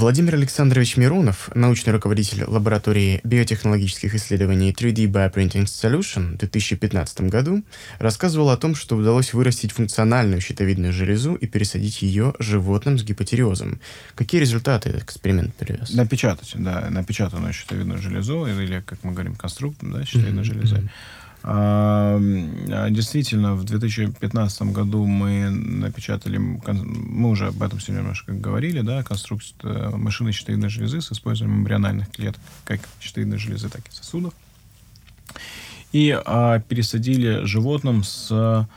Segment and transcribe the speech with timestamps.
[0.00, 7.62] Владимир Александрович Миронов, научный руководитель лаборатории биотехнологических исследований 3D Bioprinting Solution в 2015 году,
[7.98, 13.78] рассказывал о том, что удалось вырастить функциональную щитовидную железу и пересадить ее животным с гипотериозом.
[14.14, 15.90] Какие результаты этот эксперимент привез?
[15.90, 20.46] Напечатать, да, напечатанную щитовидную железу, или, как мы говорим, конструкт да, щитовидной mm-hmm.
[20.46, 20.90] железы.
[21.42, 29.56] Действительно, в 2015 году мы напечатали, мы уже об этом сегодня немножко говорили, да, конструкцию
[29.62, 34.34] э, машины щитовидной железы с использованием эмбриональных клеток, как щитовидной железы, так и сосудов.
[35.92, 38.68] И а, пересадили животным с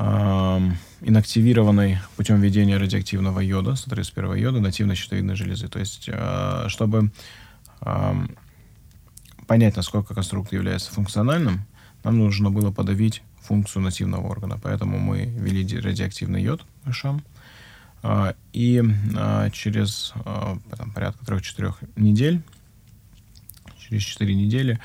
[0.00, 0.62] а,
[1.00, 5.66] инактивированной путем введения радиоактивного йода, 131 йода, нативной щитовидной железы.
[5.66, 7.10] То есть, а, чтобы
[7.80, 8.16] а,
[9.48, 11.66] понять, насколько конструкт является функциональным,
[12.08, 14.58] нам нужно было подавить функцию нативного органа.
[14.62, 17.22] Поэтому мы ввели радиоактивный йод мышам.
[18.02, 18.82] А, и
[19.14, 22.40] а, через а, там, порядка 3-4 недель,
[23.78, 24.80] через 4 недели,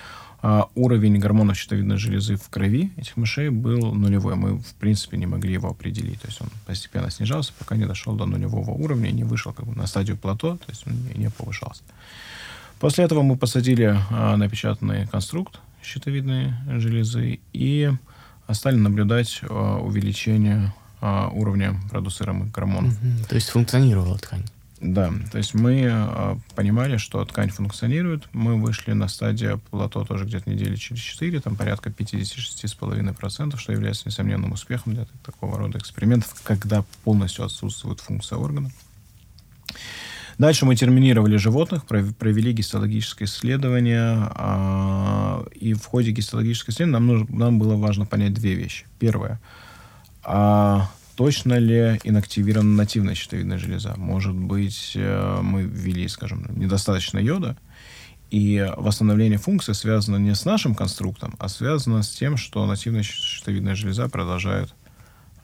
[0.75, 4.35] уровень гормонов щитовидной железы в крови этих мышей был нулевой.
[4.35, 6.19] Мы, в принципе, не могли его определить.
[6.19, 9.73] То есть он постепенно снижался, пока не дошел до нулевого уровня, не вышел как бы,
[9.73, 11.83] на стадию плато, то есть он не, повышался.
[12.81, 17.91] После этого мы посадили напечатанный конструкт щитовидной железы и
[18.51, 22.93] стали наблюдать э, увеличение э, уровня продуцируемых гормонов.
[22.93, 24.43] Угу, то есть функционировала ткань.
[24.83, 28.27] Да, то есть мы э, понимали, что ткань функционирует.
[28.33, 34.09] Мы вышли на стадию плато тоже где-то недели через 4, там порядка 56,5%, что является
[34.09, 38.71] несомненным успехом для такого рода экспериментов, когда полностью отсутствует функция органа.
[40.37, 47.35] Дальше мы терминировали животных, провели гистологическое исследование, а, и в ходе гистологического исследования нам, нужно,
[47.35, 48.85] нам было важно понять две вещи.
[48.99, 49.39] Первое.
[50.23, 53.93] А точно ли инактивирована нативная щитовидная железа?
[53.97, 57.57] Может быть, э, мы ввели, скажем, недостаточно йода,
[58.31, 63.75] и восстановление функции связано не с нашим конструктом, а связано с тем, что нативная щитовидная
[63.75, 64.73] железа продолжает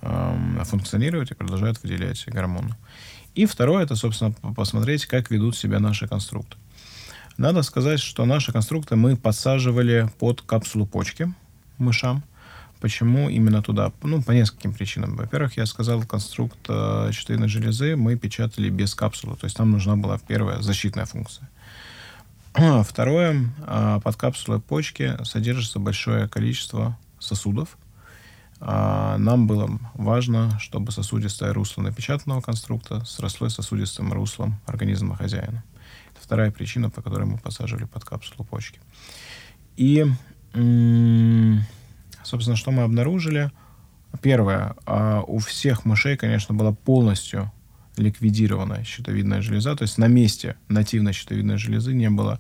[0.01, 2.75] э, функционировать и продолжает выделять гормоны.
[3.39, 6.57] И второе, это, собственно, посмотреть, как ведут себя наши конструкты.
[7.37, 11.33] Надо сказать, что наши конструкты мы подсаживали под капсулу почки
[11.77, 12.21] мышам.
[12.81, 13.93] Почему именно туда?
[14.03, 15.15] Ну, по нескольким причинам.
[15.15, 19.37] Во-первых, я сказал, конструкт э, щитовидной железы мы печатали без капсулы.
[19.37, 21.49] То есть нам нужна была первая защитная функция.
[22.83, 27.77] Второе, э, под капсулой почки содержится большое количество сосудов,
[28.61, 35.63] а нам было важно, чтобы сосудистое русло напечатанного конструкта срослось сосудистым руслом организма хозяина.
[36.11, 38.79] Это вторая причина, по которой мы посаживали под капсулу почки.
[39.77, 40.05] И,
[42.23, 43.51] собственно, что мы обнаружили?
[44.21, 47.51] Первое, а у всех мышей, конечно, была полностью
[47.95, 52.39] ликвидирована щитовидная железа, то есть на месте нативной щитовидной железы не было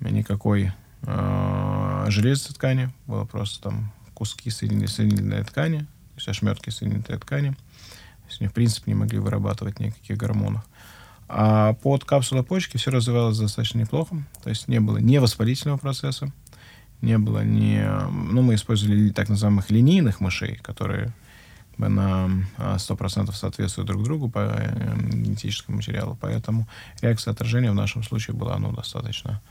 [0.00, 0.72] никакой
[1.02, 2.08] э,
[2.54, 7.50] ткани, было просто там куски соединительной ткани, то есть ошметки соединительной ткани.
[7.50, 10.64] То есть они, в принципе, не могли вырабатывать никаких гормонов.
[11.28, 14.14] А под капсулой почки все развивалось достаточно неплохо.
[14.44, 16.30] То есть не было ни воспалительного процесса,
[17.00, 17.82] не было ни...
[18.32, 21.12] Ну, мы использовали так называемых линейных мышей, которые
[21.78, 26.16] на 100% соответствуют друг другу по э, генетическому материалу.
[26.20, 26.68] Поэтому
[27.00, 29.42] реакция отражения в нашем случае была ну, достаточно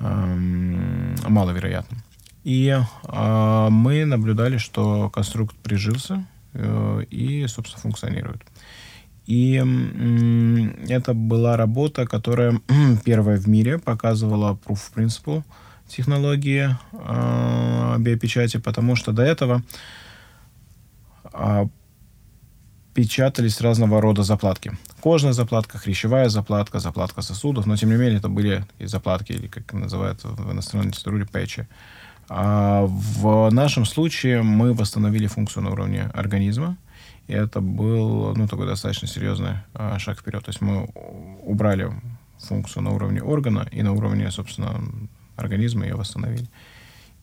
[0.00, 2.02] эм, маловероятным.
[2.46, 8.40] И э, мы наблюдали, что конструкт прижился э, и, собственно, функционирует.
[9.26, 12.60] И э, это была работа, которая
[13.04, 15.42] первая в мире показывала proof of principle
[15.88, 19.62] технологии э, биопечати, потому что до этого
[21.32, 21.66] э,
[22.94, 24.78] печатались разного рода заплатки.
[25.00, 29.48] Кожная заплатка, хрящевая заплатка, заплатка сосудов, но тем не менее это были и заплатки, или
[29.48, 31.66] как называют в иностранной литературе, пэчи.
[32.28, 36.76] А в нашем случае мы восстановили функцию на уровне организма.
[37.28, 40.44] И это был ну, такой достаточно серьезный а, шаг вперед.
[40.44, 40.88] То есть мы
[41.42, 41.90] убрали
[42.38, 44.80] функцию на уровне органа и на уровне, собственно,
[45.36, 46.48] организма ее восстановили.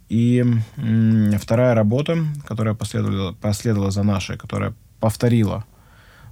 [0.10, 0.44] И
[0.78, 5.66] м, вторая работа, которая последовала, последовала за нашей, которая повторила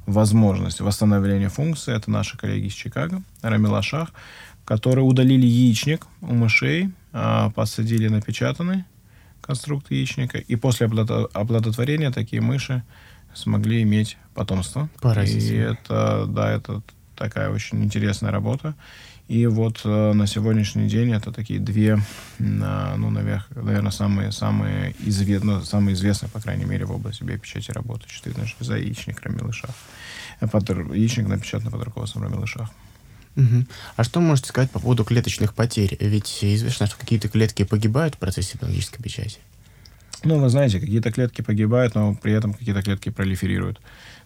[0.05, 4.09] возможность восстановления функции, это наши коллеги из Чикаго, Рамила Шах,
[4.65, 6.91] которые удалили яичник у мышей,
[7.55, 8.85] посадили напечатанный
[9.41, 12.83] конструкт яичника, и после оплодотворения такие мыши
[13.33, 14.89] смогли иметь потомство.
[15.51, 16.81] И это, да, это
[17.15, 18.75] такая очень интересная работа.
[19.27, 21.97] И вот э, на сегодняшний день это такие две,
[22.37, 25.43] ну, наверное, самые, самые, извед...
[25.43, 28.21] ну, самые известные, по крайней мере, в области биопечати работающие.
[28.25, 29.69] Это железа и яичник рамилышах.
[30.41, 32.69] Яичник напечатан под руководством рамилышах.
[33.35, 33.65] Угу.
[33.95, 35.97] А что можете сказать по поводу клеточных потерь?
[35.99, 39.39] Ведь известно, что какие-то клетки погибают в процессе биологической печати.
[40.23, 43.81] Ну, вы знаете, какие-то клетки погибают, но при этом какие-то клетки пролиферируют.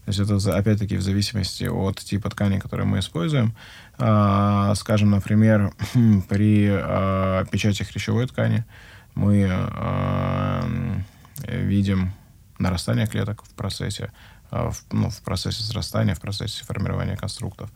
[0.06, 3.56] То есть это, опять-таки, в зависимости от типа ткани, которую мы используем.
[3.98, 5.74] А, скажем, например,
[6.30, 8.66] при а, печати хрящевой ткани
[9.16, 10.63] мы а,
[11.48, 12.12] видим
[12.60, 14.12] нарастание клеток в процессе,
[14.52, 17.72] а, в, ну, в процессе срастания, в процессе формирования конструктов.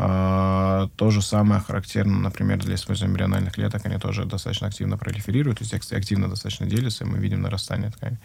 [0.00, 3.84] А, то же самое характерно, например, для использования эмбриональных клеток.
[3.84, 8.20] Они тоже достаточно активно пролиферируют, то есть активно достаточно делятся, и мы видим нарастание ткани.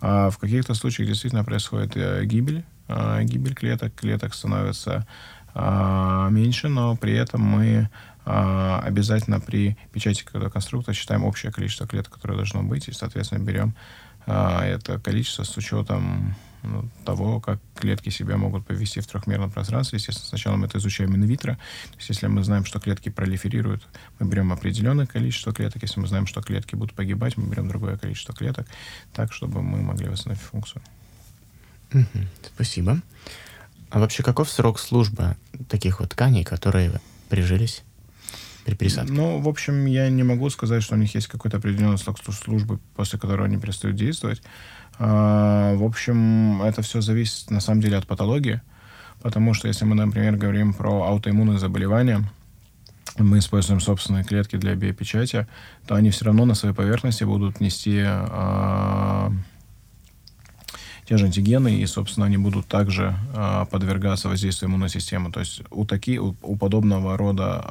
[0.00, 3.94] А в каких-то случаях действительно происходит э, гибель, э, гибель клеток.
[3.96, 5.06] Клеток становится
[5.52, 7.90] а, меньше, но при этом мы
[8.24, 13.74] а, обязательно при печати конструктора считаем общее количество клеток, которое должно быть, и, соответственно, берем
[14.26, 19.98] это количество с учетом ну, того, как клетки себя могут повести в трехмерном пространстве.
[19.98, 21.54] Естественно, сначала мы это изучаем инвитро.
[21.54, 23.86] То есть, если мы знаем, что клетки пролиферируют,
[24.18, 25.82] мы берем определенное количество клеток.
[25.82, 28.66] Если мы знаем, что клетки будут погибать, мы берем другое количество клеток,
[29.12, 30.82] так, чтобы мы могли восстановить функцию.
[32.54, 33.00] Спасибо.
[33.90, 35.36] А вообще, каков срок службы
[35.68, 37.82] таких вот тканей, которые прижились
[38.70, 39.12] при пересадке?
[39.12, 42.78] Ну, в общем, я не могу сказать, что у них есть какой-то определенный срок службы,
[42.94, 44.42] после которого они перестают действовать.
[44.98, 48.60] А, в общем, это все зависит на самом деле от патологии,
[49.22, 52.24] потому что если мы, например, говорим про аутоиммунные заболевания,
[53.18, 55.46] мы используем собственные клетки для биопечати,
[55.86, 59.30] то они все равно на своей поверхности будут нести э,
[61.10, 65.32] те же антигены, и, собственно, они будут также э, подвергаться воздействию иммунной системы.
[65.32, 67.64] То есть у, таки, у, у подобного рода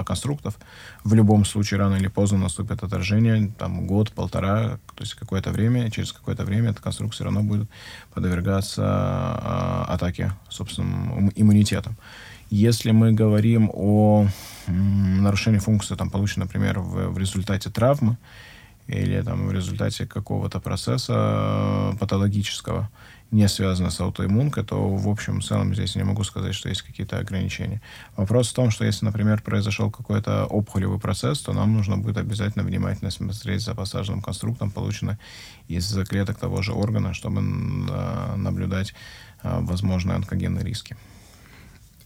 [0.00, 0.58] э, конструктов
[1.04, 5.90] в любом случае рано или поздно наступит отражение, там год, полтора, то есть какое-то время,
[5.90, 7.68] через какое-то время эта конструкция все равно будет
[8.14, 11.98] подвергаться э, атаке собственным иммунитетом.
[12.48, 14.26] Если мы говорим о
[14.68, 18.16] м, нарушении функции, там, полученной, например, в, в результате травмы,
[18.86, 22.88] или там в результате какого-то процесса э, патологического,
[23.32, 26.82] не связанного с аутоиммункой, то в общем в целом здесь не могу сказать, что есть
[26.82, 27.82] какие-то ограничения.
[28.16, 32.64] Вопрос в том, что если, например, произошел какой-то опухолевый процесс, то нам нужно будет обязательно
[32.64, 35.18] внимательно смотреть за посаженным конструктом, полученным
[35.66, 38.94] из клеток того же органа, чтобы э, наблюдать
[39.42, 40.96] э, возможные онкогенные риски.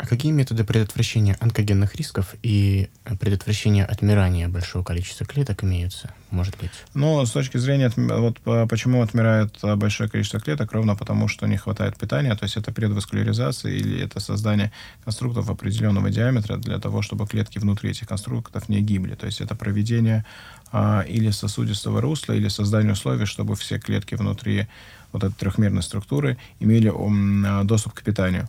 [0.00, 2.88] А какие методы предотвращения онкогенных рисков и
[3.20, 6.70] предотвращения отмирания большого количества клеток имеются, может быть?
[6.94, 11.98] Ну, с точки зрения, вот почему отмирает большое количество клеток, ровно потому, что не хватает
[11.98, 14.72] питания, то есть это предваскуляризация или это создание
[15.04, 19.16] конструктов определенного диаметра для того, чтобы клетки внутри этих конструктов не гибли.
[19.16, 20.24] То есть это проведение
[20.72, 24.66] а, или сосудистого русла, или создание условий, чтобы все клетки внутри
[25.12, 26.92] вот этой трехмерной структуры имели
[27.64, 28.48] доступ к питанию.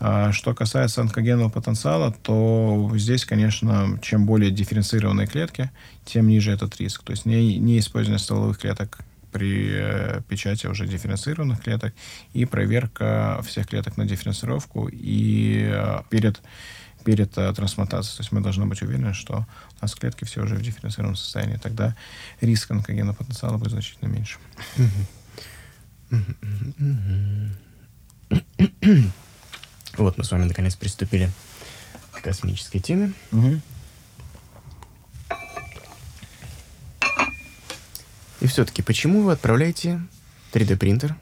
[0.00, 5.70] А что касается онкогенного потенциала, то здесь, конечно, чем более дифференцированные клетки,
[6.04, 7.02] тем ниже этот риск.
[7.02, 8.98] То есть не, не использование стволовых клеток
[9.32, 11.94] при э, печати уже дифференцированных клеток
[12.32, 16.40] и проверка всех клеток на дифференцировку и э, перед,
[17.04, 18.16] перед э, трансплантацией.
[18.18, 19.46] То есть мы должны быть уверены, что
[19.80, 21.56] у нас клетки все уже в дифференцированном состоянии.
[21.56, 21.94] Тогда
[22.40, 24.38] риск онкогенного потенциала будет значительно меньше.
[29.96, 31.30] Вот мы с вами наконец приступили
[32.12, 33.12] к космической теме.
[33.32, 33.60] Угу.
[38.40, 40.00] И все-таки, почему вы отправляете
[40.52, 41.16] 3D-принтер,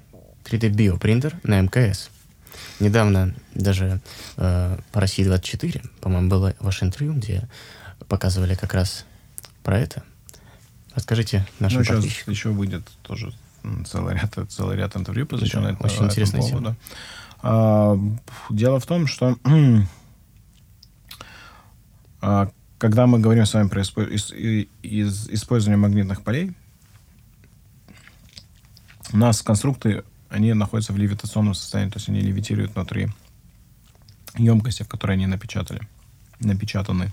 [0.45, 2.11] 3D-биопринтер на МКС?
[2.79, 4.01] Недавно даже
[4.37, 7.49] э, по России 24, по-моему, было ваше интервью, где
[8.09, 9.07] показывали как раз
[9.63, 10.03] про это.
[10.95, 12.33] Расскажите нашим ну, сейчас подписчикам.
[12.33, 13.33] еще выйдет тоже
[13.87, 16.77] целый ряд, целый ряд интервью, посвященных да, очень интересная тема.
[17.43, 17.99] А,
[18.51, 19.37] дело в том, что
[22.21, 26.53] а, когда мы говорим с вами про использование магнитных полей,
[29.13, 33.09] у нас конструкты, они находятся в левитационном состоянии, то есть они левитируют внутри
[34.37, 35.81] емкости, в которой они напечатали,
[36.41, 37.13] напечатаны.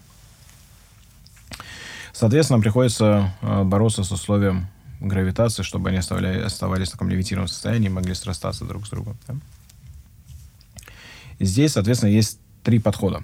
[2.11, 4.67] Соответственно, приходится а, бороться с условием
[5.03, 9.17] гравитации, чтобы они оставались в таком левитированном состоянии и могли срастаться друг с другом.
[9.27, 9.35] Да?
[11.39, 13.23] Здесь, соответственно, есть три подхода.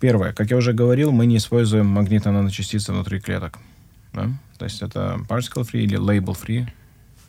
[0.00, 3.58] Первое, как я уже говорил, мы не используем магнитно-наночастицы внутри клеток.
[4.12, 4.30] Да?
[4.58, 6.68] То есть это particle-free или label-free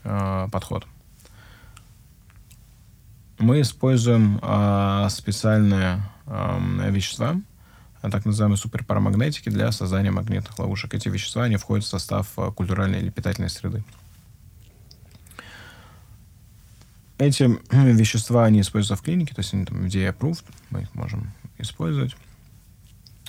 [0.04, 0.86] э, подход.
[3.40, 7.40] Мы используем э, специальные э, вещества,
[8.02, 10.94] так называемые суперпарамагнетики для создания магнитных ловушек.
[10.94, 13.84] Эти вещества, они входят в состав культуральной или питательной среды.
[17.18, 21.32] Эти вещества, они используются в клинике, то есть они там FDA approved, мы их можем
[21.58, 22.16] использовать.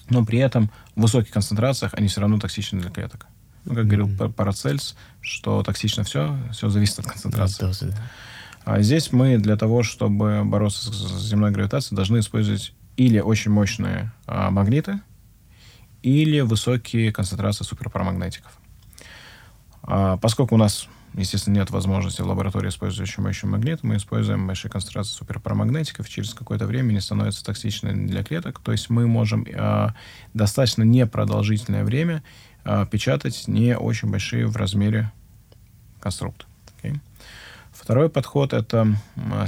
[0.09, 3.27] Но при этом в высоких концентрациях они все равно токсичны для клеток.
[3.65, 4.33] Ну, как говорил mm-hmm.
[4.33, 7.63] Парацельс, что токсично все, все зависит от концентрации.
[7.63, 8.11] Дозы, да.
[8.65, 14.13] А здесь мы для того, чтобы бороться с земной гравитацией, должны использовать или очень мощные
[14.27, 15.01] а, магниты,
[16.03, 18.53] или высокие концентрации суперпарамагнетиков.
[19.83, 23.83] А, поскольку у нас Естественно, нет возможности в лаборатории использовать еще мощный магнит.
[23.83, 26.09] Мы используем большие концентрации суперпарамагнетиков.
[26.09, 28.61] Через какое-то время они становятся токсичными для клеток.
[28.61, 29.89] То есть мы можем э,
[30.35, 32.23] достаточно непродолжительное время
[32.65, 35.11] э, печатать не очень большие в размере
[35.99, 36.45] конструкты.
[36.81, 37.01] Okay.
[37.73, 38.95] Второй подход— это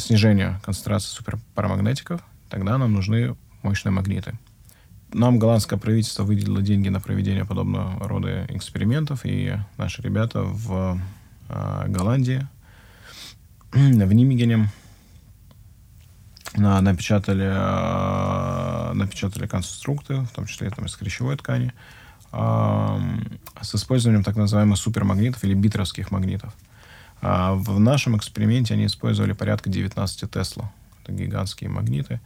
[0.00, 2.22] снижение концентрации суперпарамагнетиков.
[2.52, 4.38] Тогда нам нужны мощные магниты.
[5.12, 11.00] Нам голландское правительство выделило деньги на проведение подобного рода экспериментов, и наши ребята в
[11.52, 12.46] Э, Голландии,
[13.72, 14.68] в Нимигене
[16.56, 21.72] напечатали, э, напечатали конструкты, в том числе там, из хрящевой ткани,
[22.32, 22.98] э,
[23.60, 26.54] с использованием так называемых супермагнитов или битровских магнитов.
[27.20, 30.72] В нашем эксперименте они использовали порядка 19 Тесла.
[31.02, 32.20] Это гигантские магниты.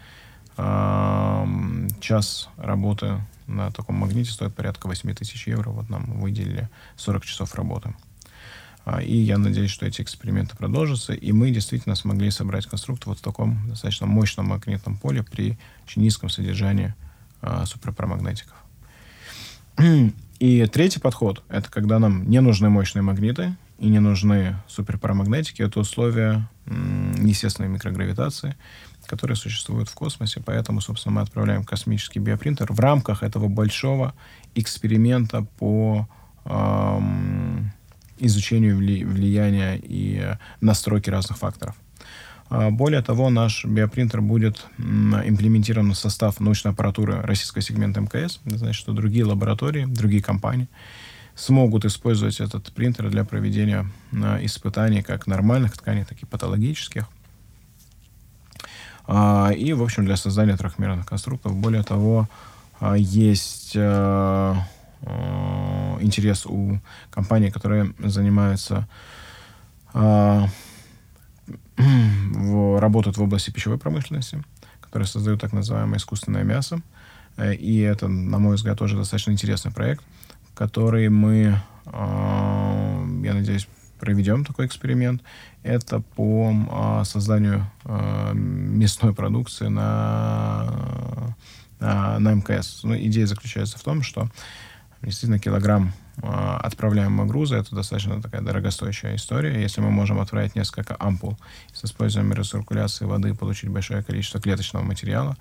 [2.00, 5.70] Час работы на таком магните стоит порядка 8 тысяч евро.
[5.70, 7.94] Вот нам выделили 40 часов работы.
[8.86, 13.18] А, и я надеюсь, что эти эксперименты продолжатся, и мы действительно смогли собрать конструктор вот
[13.18, 16.94] в таком достаточно мощном магнитном поле при очень низком содержании
[17.42, 18.54] а, суперпарамагнетиков.
[20.38, 25.62] И третий подход— это когда нам не нужны мощные магниты и не нужны суперпарамагнетики.
[25.62, 28.56] Это условия естественной микрогравитации,
[29.06, 30.42] которые существуют в космосе.
[30.44, 34.14] Поэтому, собственно, мы отправляем космический биопринтер в рамках этого большого
[34.54, 36.08] эксперимента по
[36.44, 37.72] эм,
[38.18, 41.76] изучению влияния и настройки разных факторов.
[42.48, 48.40] А, более того, наш биопринтер будет имплементирован в состав научной аппаратуры российского сегмента МКС.
[48.44, 50.68] Это значит, что другие лаборатории, другие компании
[51.36, 57.06] смогут использовать этот принтер для проведения а, испытаний как нормальных тканей, так и патологических.
[59.06, 61.54] А, и, в общем, для создания трехмерных конструктов.
[61.54, 62.28] Более того,
[62.96, 63.76] есть
[65.02, 68.86] Э, интерес у компаний, которые занимаются
[71.78, 74.42] работают в области пищевой промышленности,
[74.80, 76.80] которые создают так называемое искусственное мясо.
[77.36, 80.02] Э, и это, на мой взгляд, тоже достаточно интересный проект,
[80.56, 83.68] который мы, э, я надеюсь,
[84.00, 85.22] проведем такой эксперимент.
[85.62, 91.34] Это по э, созданию э, мясной продукции на,
[91.78, 92.80] на, МКС.
[92.84, 94.28] Ну, идея заключается в том, что
[95.02, 99.60] Действительно, килограмм отправляемого груза это достаточно такая дорогостоящая история.
[99.60, 101.36] Если мы можем отправить несколько ампул
[101.74, 105.36] с использованием рециркуляции воды получить большое количество клеточного материала,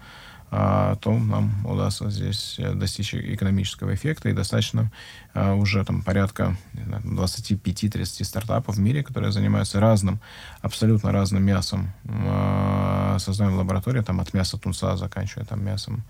[0.50, 4.30] то нам удастся здесь достичь экономического эффекта.
[4.30, 4.92] И достаточно
[5.34, 10.20] э, уже там порядка 25-30 стартапов в мире, которые занимаются разным,
[10.62, 16.06] абсолютно разным мясом, э, созданием лаборатории, там от мяса тунца заканчивая там мясом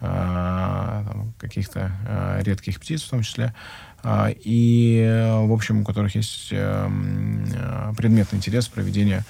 [0.00, 1.04] а,
[1.38, 3.52] каких-то а, редких птиц в том числе,
[4.04, 7.44] а, и, в общем, у которых есть эм,
[7.96, 9.24] предметный интерес проведения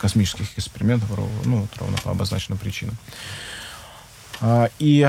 [0.00, 1.08] космических экспериментов,
[1.44, 2.96] ну, ровно по обозначенным причинам.
[4.78, 5.08] И,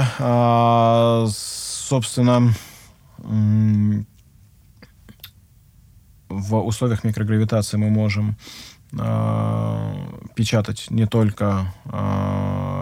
[1.27, 2.53] собственно,
[6.29, 8.35] в условиях микрогравитации мы можем
[10.35, 11.73] печатать не только,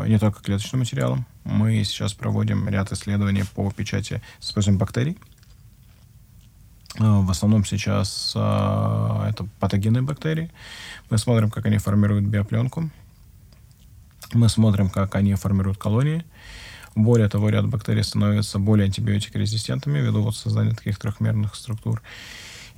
[0.07, 5.17] не только клеточным материалом, мы сейчас проводим ряд исследований по печати с использованием бактерий.
[6.99, 10.51] А, в основном сейчас а, это патогенные бактерии.
[11.09, 12.89] Мы смотрим, как они формируют биопленку.
[14.33, 16.23] Мы смотрим, как они формируют колонии.
[16.95, 22.01] Более того, ряд бактерий становятся более антибиотикорезистентными ввиду вот создания таких трехмерных структур.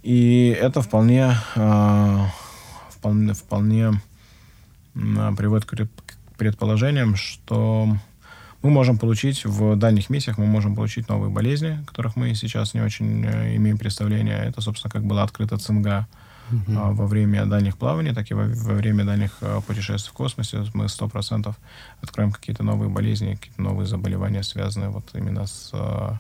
[0.03, 2.25] И это вполне, э,
[2.89, 4.01] вполне, вполне
[4.95, 5.88] э, приводит к
[6.38, 7.95] предположениям, что
[8.62, 12.81] мы можем получить в дальних миссиях, мы можем получить новые болезни, которых мы сейчас не
[12.81, 14.38] очень э, имеем представления.
[14.38, 16.07] Это, собственно, как была открыта цинга
[16.53, 16.77] Uh-huh.
[16.77, 20.65] А, во время дальних плаваний, так и во, во время дальних а, путешествий в космосе
[20.74, 21.55] мы сто процентов
[22.01, 26.19] откроем какие-то новые болезни, какие-то новые заболевания, связанные вот именно с а,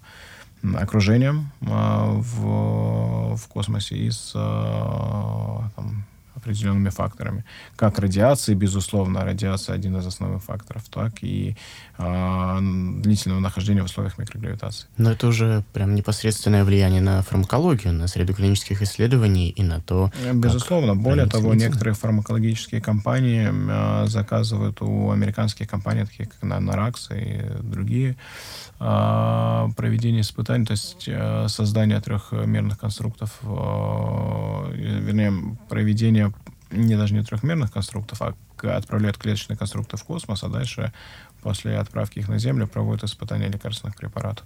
[0.75, 6.05] окружением а, в, в космосе и с а, там,
[6.43, 7.43] определенными факторами.
[7.75, 11.55] Как радиация, безусловно, радиация один из основных факторов, так и
[11.97, 12.59] э,
[13.03, 14.87] длительного нахождения в условиях микрогравитации.
[14.97, 20.11] Но это уже прям непосредственное влияние на фармакологию, на среду клинических исследований и на то,
[20.33, 20.95] Безусловно.
[20.95, 28.15] Более того, некоторые фармакологические компании э, заказывают у американских компаний, таких как Nanorax и другие,
[28.79, 33.47] э, проведение испытаний, то есть э, создание трехмерных конструктов, э,
[34.75, 36.32] вернее, проведение
[36.73, 40.93] не даже не трехмерных конструктов, а отправляют клеточные конструкты в космос, а дальше
[41.41, 44.45] после отправки их на Землю проводят испытания лекарственных препаратов.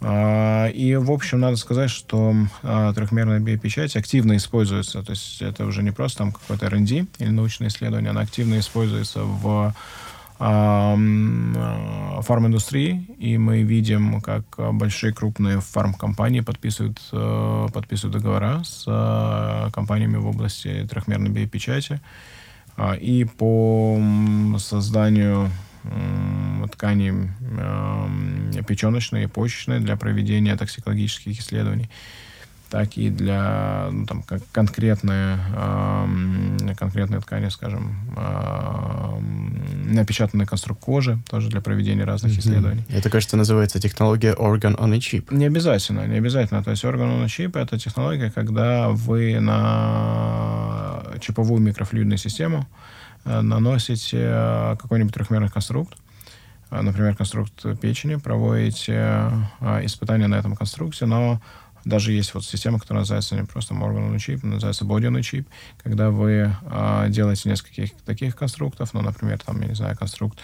[0.00, 5.02] А, и, в общем, надо сказать, что а, трехмерная биопечать активно используется.
[5.02, 9.22] То есть это уже не просто там какой-то R&D или научное исследование, она активно используется
[9.24, 9.74] в
[10.38, 20.16] фарминдустрии, и мы видим, как большие крупные фармкомпании подписывают, э, подписывают договора с э, компаниями
[20.16, 22.00] в области трехмерной биопечати.
[22.76, 24.00] А, и по
[24.58, 25.50] созданию
[26.72, 31.90] ткани э, печеночной и почечной для проведения токсикологических исследований,
[32.70, 39.20] так и для ну, там, как конкретные, э, конкретные ткани, скажем, э,
[39.86, 42.38] напечатанный конструкт кожи, тоже для проведения разных mm-hmm.
[42.40, 42.84] исследований.
[42.88, 45.34] Это, кажется, называется технология Organ on a Chip.
[45.34, 46.62] Не обязательно, не обязательно.
[46.62, 52.66] То есть Organ on a Chip— это технология, когда вы на чиповую микрофлюидную систему
[53.28, 55.98] Э, наносите э, какой-нибудь трехмерный конструкт,
[56.70, 59.30] э, например, конструкт печени, проводите
[59.82, 61.40] испытания на этом конструкте, но
[61.88, 65.48] даже есть вот система, которая называется не просто Morgan чип, называется Body чип,
[65.82, 66.54] когда вы
[67.08, 70.38] делаете нескольких таких конструктов, ну, например, там, я не знаю, конструкт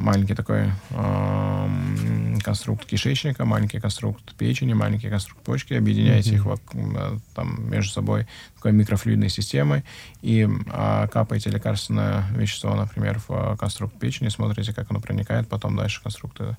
[0.00, 6.54] маленький такой э, конструкт кишечника, маленький конструкт печени, маленький конструкт почки, объединяете mm-hmm.
[6.54, 9.84] их э, там между собой такой микрофлюидной системой
[10.22, 15.76] и э, капаете лекарственное вещество, например, в э, конструкт печени, смотрите, как оно проникает потом
[15.76, 16.56] дальше в конструкты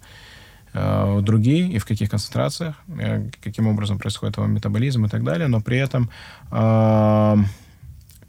[0.73, 5.62] другие и в каких концентрациях, э, каким образом происходит его метаболизм и так далее, но
[5.62, 6.10] при этом
[6.51, 7.36] э,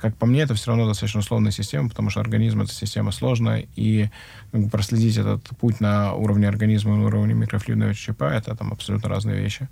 [0.02, 3.66] как по мне, это все равно достаточно условная система, потому что организм— это система сложная,
[3.76, 4.08] и
[4.72, 9.36] проследить этот путь на уровне организма и на уровне микрофлюидного ЧП— это там абсолютно разные
[9.36, 9.68] вещи.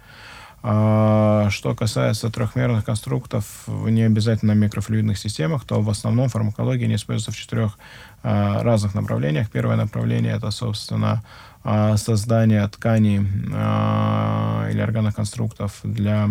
[0.63, 7.33] А, что касается трехмерных конструктов, не обязательно микрофлюидных системах, то в основном фармакология не используется
[7.33, 7.77] в четырех
[8.23, 9.51] разных направлениях.
[9.51, 11.25] Первое направление— это, собственно,
[11.63, 13.21] а, создание тканей
[13.53, 16.31] а, или органоконструктов для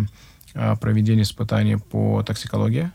[0.54, 2.90] а, проведения испытаний по токсикологии.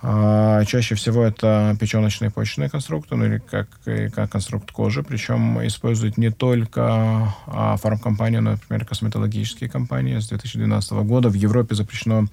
[0.00, 3.68] Чаще всего это печеночные почечные конструкты, ну или как,
[4.14, 5.02] как конструкт кожи.
[5.02, 10.20] Причем используют не только фармкомпании, но, например, косметологические компании.
[10.20, 12.26] С 2012 года в Европе запрещено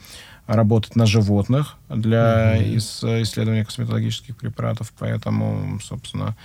[0.46, 2.76] работать на животных для mm-hmm.
[2.76, 4.94] ис, исследования косметологических препаратов.
[5.00, 6.36] Поэтому, собственно,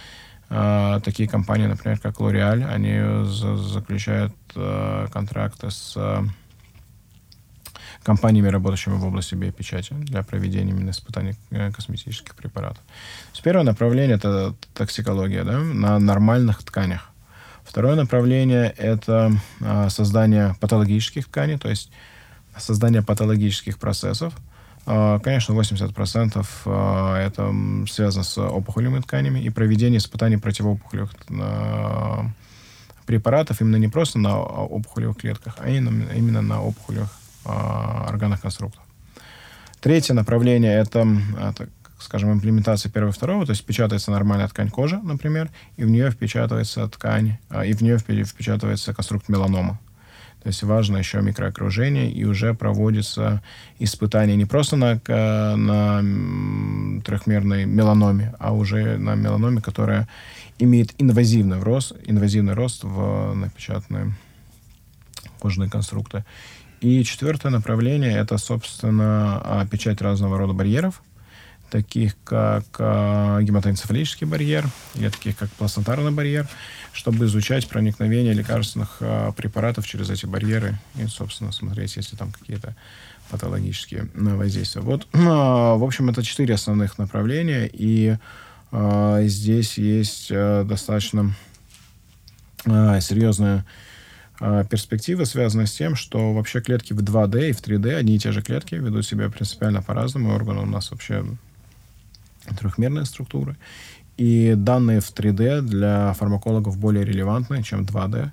[1.05, 5.97] такие компании, например, как L'Oreal, они за, заключают а, контракты с
[8.03, 12.83] компаниями, работающими в области биопечати для проведения именно испытаний э, косметических препаратов.
[13.33, 17.11] То первое направление— это токсикология да, на нормальных тканях.
[17.63, 21.93] Второе направление— это а, создание патологических тканей, то есть
[22.57, 24.35] создание патологических процессов.
[24.87, 27.55] А, конечно, 80% а, это
[27.89, 31.11] связано с опухолевыми тканями и проведение испытаний противоопухолевых
[33.07, 37.11] препаратов именно не просто на опухолевых клетках, а именно, на опухолевых
[37.45, 38.83] а, органах конструктов.
[39.81, 41.07] Третье направление это,
[41.99, 46.11] скажем, имплементация первого и второго, то есть впечатывается нормальная ткань кожи, например, и в нее
[46.11, 49.81] впечатывается ткань, а, и в нее впечатывается конструкт меланома.
[50.43, 53.43] То есть важно еще микроокружение, и уже проводится
[53.79, 55.01] испытание не просто на,
[55.57, 60.09] на трехмерной меланоме, а уже на меланоме, которая
[60.59, 64.15] имеет инвазивный рост, инвазивный рост в напечатанные
[65.39, 66.25] кожные конструкты.
[66.81, 71.03] И четвертое направление— это, собственно, а, печать разного рода барьеров,
[71.71, 76.49] таких как э, гематоэнцефалический барьер или таких как плацентарный барьер,
[76.93, 82.75] чтобы изучать проникновение лекарственных э, препаратов через эти барьеры и, собственно, смотреть, если там какие-то
[83.31, 84.83] патологические воздействия.
[84.83, 88.17] Вот, э, в общем, это четыре основных направления, и
[88.73, 91.35] э, здесь есть э, достаточно
[92.67, 93.65] э, серьезная
[94.71, 98.33] перспектива связана с тем, что вообще клетки в 2D и в 3D, одни и те
[98.33, 100.35] же клетки, ведут себя принципиально по-разному.
[100.35, 101.27] Органы у нас вообще
[102.55, 103.57] трехмерные структуры.
[104.17, 108.31] И данные в 3D для фармакологов более релевантны, чем 2D.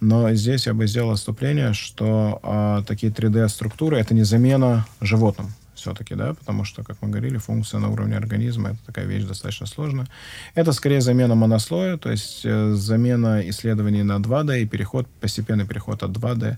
[0.00, 6.14] Но здесь я бы сделал отступление, что э, такие 3D-структуры— это не замена животным все-таки,
[6.14, 10.06] да, потому что, как мы говорили, функция на уровне организма— это такая вещь достаточно сложная.
[10.54, 16.02] Это скорее замена монослоя, то есть э, замена исследований на 2D и переход, постепенный переход
[16.02, 16.56] от 2D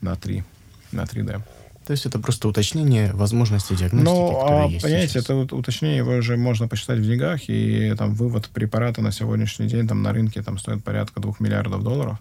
[0.00, 0.44] на 3,
[0.92, 1.42] на 3D.
[1.88, 5.24] То есть это просто уточнение возможностей диагностики, ну, а, есть понимаете, сейчас.
[5.24, 9.88] это уточнение его уже можно посчитать в деньгах, и там вывод препарата на сегодняшний день
[9.88, 12.18] там на рынке там стоит порядка двух миллиардов долларов.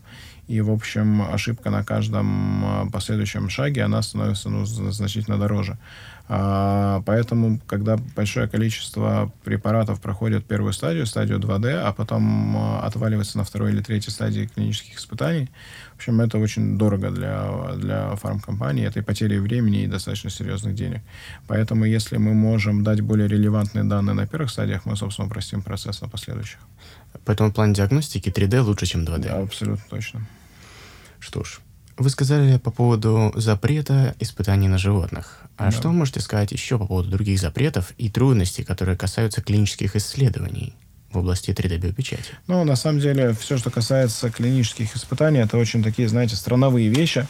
[0.47, 5.77] И, в общем, ошибка на каждом а, последующем шаге, она становится ну, значительно дороже.
[6.30, 13.38] А, поэтому, когда большое количество препаратов проходит первую стадию, стадию 2D, а потом а, отваливается
[13.38, 15.50] на второй или третьей стадии клинических испытаний,
[15.94, 20.76] в общем, это очень дорого для, для фармкомпании, это и потери времени и достаточно серьезных
[20.76, 21.02] денег.
[21.48, 26.02] Поэтому, если мы можем дать более релевантные данные на первых стадиях, мы, собственно, упростим процесс
[26.02, 26.60] на последующих.
[27.26, 29.30] Поэтому в плане диагностики 3D лучше, чем 2D.
[29.30, 30.28] Да, абсолютно точно.
[31.20, 31.60] Что ж,
[31.98, 35.42] вы сказали по поводу запрета испытаний на животных.
[35.58, 35.72] А да.
[35.72, 40.74] что вы можете сказать еще по поводу других запретов и трудностей, которые касаются клинических исследований?
[41.12, 42.36] в области 3D-биопечати?
[42.48, 47.26] Ну, на самом деле, все, что касается клинических испытаний, это очень такие, знаете, страновые вещи.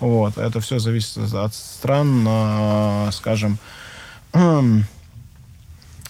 [0.00, 0.36] Вот.
[0.36, 3.58] Это все зависит от стран, а, скажем,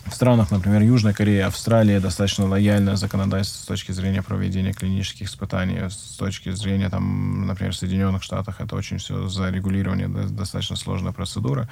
[0.07, 5.89] в странах, например, Южной Кореи, Австралии достаточно лояльное законодательство с точки зрения проведения клинических испытаний,
[5.89, 11.69] с точки зрения, там, например, в Соединенных Штатах это очень все зарегулирование, достаточно сложная процедура.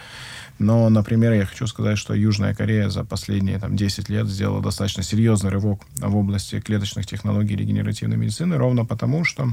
[0.59, 5.03] Но, например, я хочу сказать, что Южная Корея за последние там, 10 лет сделала достаточно
[5.03, 9.49] серьезный рывок в области клеточных технологий регенеративной медицины, ровно потому, что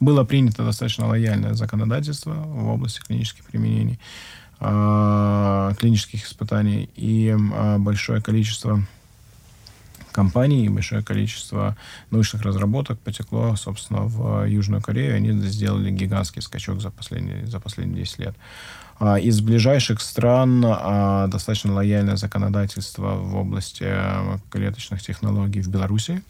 [0.00, 3.98] было принято достаточно лояльное законодательство в области клинических применений.
[4.60, 8.82] А, клинических испытаний и а, большое количество
[10.10, 11.76] компаний и большое количество
[12.10, 15.14] научных разработок потекло, собственно, в Южную Корею.
[15.14, 18.34] Они сделали гигантский скачок за последние, за последние 10 лет.
[18.98, 23.94] А, из ближайших стран достаточно лояльное законодательство в области
[24.50, 26.20] клеточных технологий в Беларуси.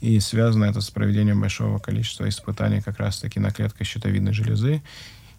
[0.00, 4.82] И связано это с проведением большого количества испытаний как раз-таки на клетках щитовидной железы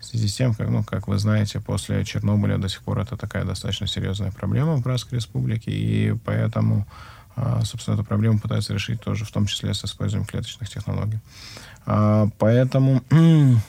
[0.06, 3.18] в связи с тем, как, ну, как вы знаете, после Чернобыля до сих пор это
[3.18, 6.86] такая достаточно серьезная проблема в Братской Республике, и поэтому,
[7.36, 11.20] а, собственно, эту проблему пытаются решить тоже, в том числе с использованием клеточных технологий.
[11.88, 13.02] А, поэтому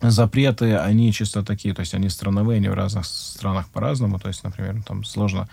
[0.00, 4.44] запреты, они чисто такие, то есть они страновые, они в разных странах по-разному, то есть,
[4.44, 5.46] например, там сложно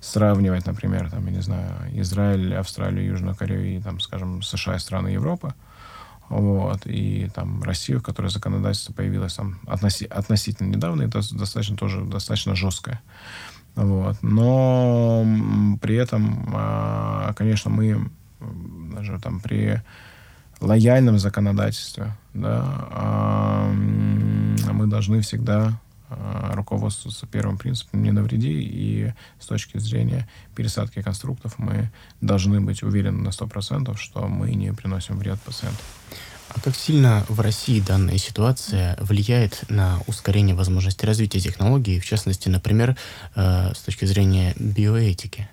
[0.00, 4.78] сравнивать, например, там, я не знаю, Израиль, Австралию, Южную Корею и, там, скажем, США и
[4.78, 5.52] страны Европы,
[6.40, 12.02] вот, и там Россию, в которой законодательство появилось там относи, относительно недавно, это достаточно тоже
[12.04, 13.02] достаточно жесткое.
[13.74, 14.16] Вот.
[14.22, 15.26] Но
[15.80, 18.10] при этом, а, конечно, мы
[18.94, 19.82] даже там при
[20.60, 25.78] лояльном законодательстве, да, а, мы должны всегда
[26.52, 33.22] руководствоваться первым принципом «не навреди», и с точки зрения пересадки конструктов мы должны быть уверены
[33.22, 35.82] на 100%, что мы не приносим вред пациенту.
[36.54, 42.48] А как сильно в России данная ситуация влияет на ускорение возможности развития технологий, в частности,
[42.48, 42.96] например,
[43.34, 45.48] э, с точки зрения биоэтики?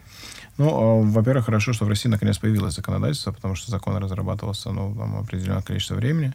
[0.60, 4.93] Ну, а, во-первых, хорошо, что в России наконец появилось законодательство, потому что закон разрабатывался ну,
[4.93, 6.34] там, определенное количество времени.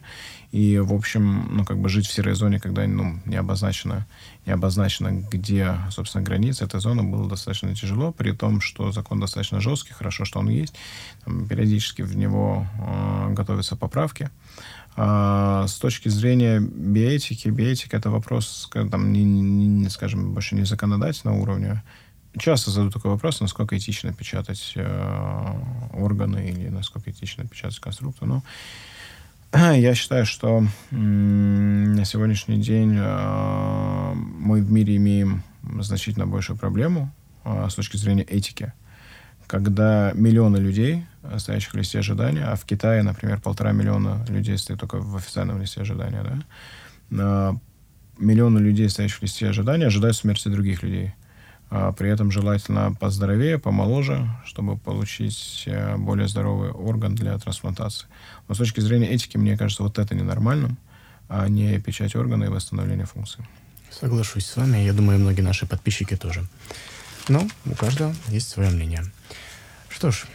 [0.51, 4.07] И, в общем, ну, как бы жить в серой зоне, когда ну, не, обозначено,
[4.47, 9.61] не обозначено, где, собственно, граница этой зоны, было достаточно тяжело, при том, что закон достаточно
[9.61, 10.73] жесткий, хорошо, что он есть.
[11.23, 14.31] Там, периодически в него э, готовятся поправки.
[14.97, 21.37] А с точки зрения биоэтики, биоэтика это вопрос, там, не, не, скажем, больше не законодательного
[21.37, 21.83] уровня,
[22.37, 25.53] часто задают такой вопрос, насколько этично печатать э,
[25.93, 28.27] органы или насколько этично печатать конструктор.
[28.27, 28.43] Но
[29.53, 35.43] я считаю, что э, на сегодняшний день э, мы в мире имеем
[35.79, 37.11] значительно большую проблему
[37.43, 38.73] э, с точки зрения этики,
[39.47, 41.05] когда миллионы людей,
[41.37, 45.61] стоящих в листе ожидания, а в Китае, например, полтора миллиона людей стоит только в официальном
[45.61, 46.23] листе ожидания,
[47.09, 47.53] да, э,
[48.17, 51.13] миллионы людей, стоящих в листе ожидания, ожидают смерти других людей–
[51.69, 58.07] а при этом желательно поздоровее, помоложе, чтобы получить э, более здоровый орган для трансплантации.
[58.47, 60.77] Но с точки зрения этики, мне кажется, вот это ненормальным,
[61.27, 63.43] а не печать органа и восстановление функций.
[63.91, 64.77] Соглашусь с вами.
[64.77, 66.45] Я думаю, многие наши подписчики тоже.
[67.27, 69.03] Но у каждого есть свое мнение.
[69.89, 70.25] Что ж,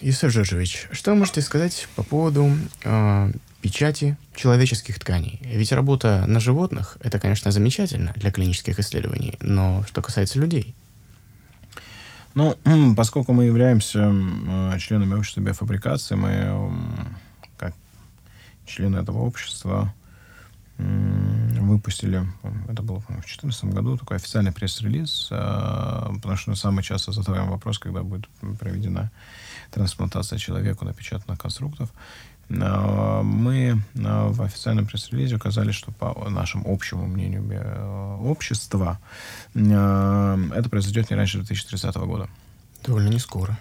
[0.00, 2.50] Юсеф Жоржевич, что вы можете сказать по поводу
[2.82, 5.38] э, печати человеческих тканей?
[5.42, 10.74] Ведь работа на животных– это, конечно, замечательно для клинических исследований, но что касается людей?
[12.34, 12.56] Ну,
[12.96, 14.12] поскольку мы являемся
[14.78, 16.72] членами общества биофабрикации, мы
[17.56, 17.74] как
[18.66, 19.92] члены этого общества
[21.70, 22.26] выпустили,
[22.68, 27.50] это было, в 2014 году, такой официальный пресс-релиз, а, потому что мы самый часто задаем
[27.50, 29.10] вопрос, когда будет проведена
[29.70, 31.90] трансплантация человеку напечатанных конструктов.
[32.50, 37.40] А, мы а, в официальном пресс-релизе указали, что по нашему общему мнению
[38.22, 38.98] общества
[39.54, 42.28] это произойдет не раньше 2030 года.
[42.84, 43.58] Довольно не скоро.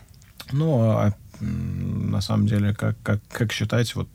[0.52, 4.10] Ну, на самом деле, как, как, как считать, вот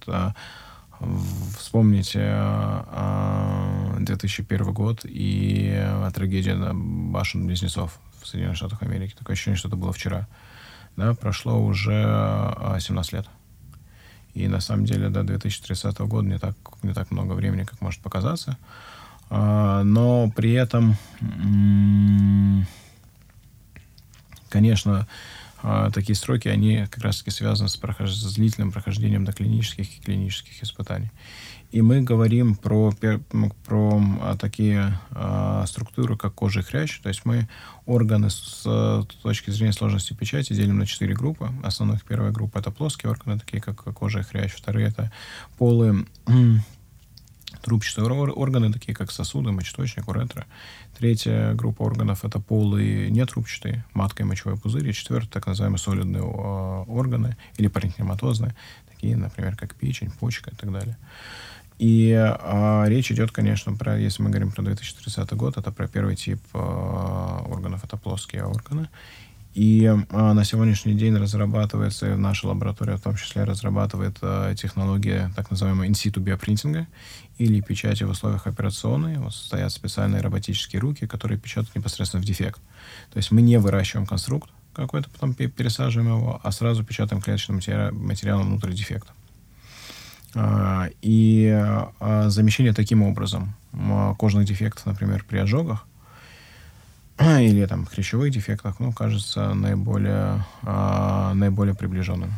[1.58, 2.20] Вспомните
[3.98, 9.14] 2001 год и трагедия башен Близнецов в Соединенных Штатах Америки.
[9.18, 10.28] Такое ощущение, что это было вчера.
[10.96, 11.92] Да, прошло уже
[12.78, 13.26] 17 лет.
[14.34, 18.00] И на самом деле до 2030 года не так, не так много времени, как может
[18.00, 18.58] показаться.
[19.30, 20.96] Но при этом,
[24.48, 25.06] конечно,
[25.66, 28.12] а, такие сроки, они как раз-таки связаны с, прохож...
[28.12, 31.10] с длительным прохождением доклинических и клинических испытаний.
[31.72, 32.92] И мы говорим про,
[33.66, 37.00] про а, такие а, структуры, как кожа и хрящ.
[37.00, 37.48] То есть мы
[37.84, 38.62] органы с,
[39.22, 41.50] точки зрения сложности печати делим на четыре группы.
[41.64, 44.52] Основных первая группа— это плоские органы, такие как кожа и хрящ.
[44.52, 45.10] Вторые— это
[45.58, 46.04] полые
[47.62, 50.46] трубчатые органы, такие как сосуды, мочеточник, уретра.
[50.98, 54.88] Третья группа органов— это полые нетрубчатые, матка и мочевой пузырь.
[54.88, 58.54] И четвертая— так называемые солидные органы или паренхематозные,
[59.04, 60.96] такие, например, как печень, почка и так далее.
[61.78, 66.16] И а, речь идет, конечно, про, если мы говорим про 2030 год, это про первый
[66.16, 68.88] тип а, органов, это плоские органы.
[69.54, 75.50] И а, на сегодняшний день разрабатывается, наша лаборатория в том числе разрабатывает а, технология так
[75.50, 76.86] называемого инситу биопринтинга
[77.38, 79.18] или печати в условиях операционной.
[79.18, 82.60] Вот стоят специальные роботические руки, которые печатают непосредственно в дефект.
[83.12, 88.46] То есть мы не выращиваем конструкт какой-то, потом пересаживаем его, а сразу печатаем клеточным материалом
[88.46, 89.12] внутрь дефекта.
[90.34, 91.48] А, и
[92.00, 95.86] а, замещение таким образом а, кожных дефектов, например, при ожогах,
[97.20, 102.32] или там хрящевых дефектах, ну, кажется наиболее, наиболее приближенным.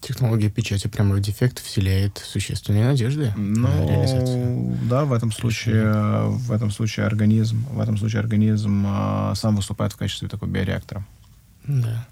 [0.00, 4.76] Технология печати прямо в дефект вселяет существенные надежды ну, на реализацию.
[4.88, 8.86] Да, в этом случае, в этом случае организм, в этом случае организм
[9.34, 11.04] сам выступает в качестве такого биореактора.
[11.66, 12.06] Да.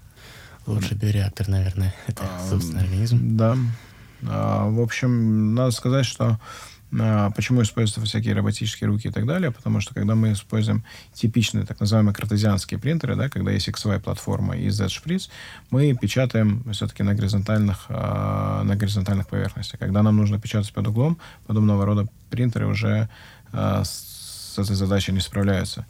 [0.65, 3.37] Лучший биореактор, наверное, это, собственно, организм.
[3.37, 3.57] Да.
[4.27, 6.39] А, в общем, надо сказать, что
[6.99, 9.51] а, почему используются всякие роботические руки и так далее?
[9.51, 14.69] Потому что когда мы используем типичные так называемые картезианские принтеры, да, когда есть XY-платформа и
[14.69, 15.29] Z-шприц,
[15.71, 19.79] мы печатаем все-таки на горизонтальных, а, на горизонтальных поверхностях.
[19.79, 23.09] Когда нам нужно печатать под углом, подобного рода принтеры уже
[23.51, 25.85] а, с этой задачей не справляются.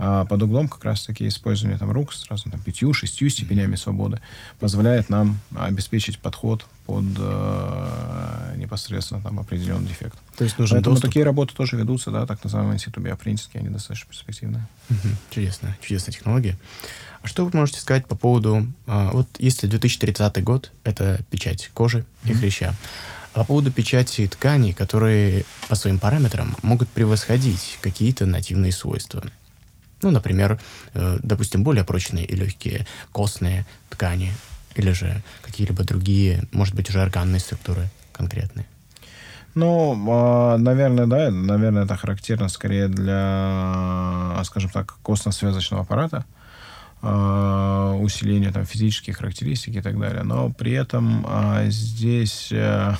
[0.00, 4.20] А под углом как раз-таки использование там, рук сразу там, пятью, шестью степенями свободы
[4.60, 10.16] позволяет нам обеспечить подход под э, непосредственно там определенный дефект.
[10.36, 11.10] То есть нужен Поэтому доступ.
[11.10, 14.68] такие работы тоже ведутся, да, так называемые институты биопринтинги, они достаточно перспективные.
[14.88, 15.08] Угу.
[15.30, 16.56] Чудесно, чудесная технология.
[17.22, 22.06] А что вы можете сказать по поводу, э, вот если 2030 год, это печать кожи
[22.24, 22.72] и хряща,
[23.34, 29.24] а по поводу печати тканей, которые по своим параметрам могут превосходить какие-то нативные свойства.
[30.02, 30.60] Ну, например,
[30.94, 34.32] э, допустим, более прочные и легкие костные ткани
[34.74, 38.66] или же какие-либо другие, может быть, уже органные структуры конкретные.
[39.54, 46.24] Ну, а, наверное, да, наверное, это характерно скорее для, скажем так, костно-связочного аппарата,
[47.02, 50.22] а, усиления там физических характеристик и так далее.
[50.22, 52.94] Но при этом а, здесь э,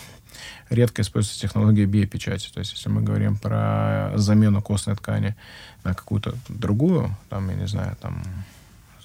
[0.71, 2.51] редко используется технология биопечати.
[2.53, 5.37] То есть, если мы говорим про замену костной ткани
[5.85, 8.23] на какую-то другую, там, я не знаю, там,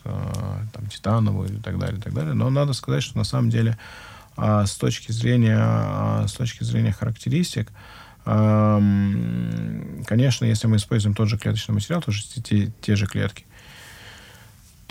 [0.06, 0.10] э,
[0.74, 2.34] там титановую и так далее, и так далее.
[2.34, 3.78] Но надо сказать, что на самом деле
[4.38, 7.72] э, с точки зрения, э, с точки зрения характеристик,
[8.26, 13.46] конечно, если мы используем тот же клеточный материал, тоже те, те же клетки,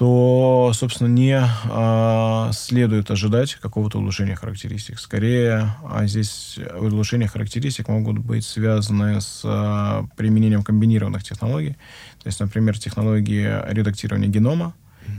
[0.03, 4.99] то, собственно, не а, следует ожидать какого-то улучшения характеристик.
[4.99, 11.77] Скорее, а здесь улучшения характеристик могут быть связаны с а, применением комбинированных технологий.
[12.21, 14.75] То есть, например, технологии редактирования генома,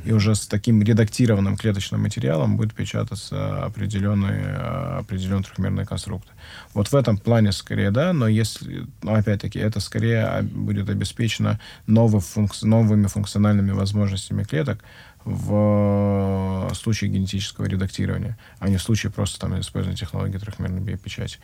[0.06, 4.56] и уже с таким редактированным клеточным материалом будет печататься определенные,
[5.00, 6.32] определенные трехмерные конструкты.
[6.74, 12.22] Вот в этом плане скорее да, но если, но опять-таки, это скорее будет обеспечено новый
[12.22, 14.84] функци- новыми функциональными возможностями клеток
[15.26, 21.40] в случае генетического редактирования, а не в случае просто там использования технологии трехмерной биопечати.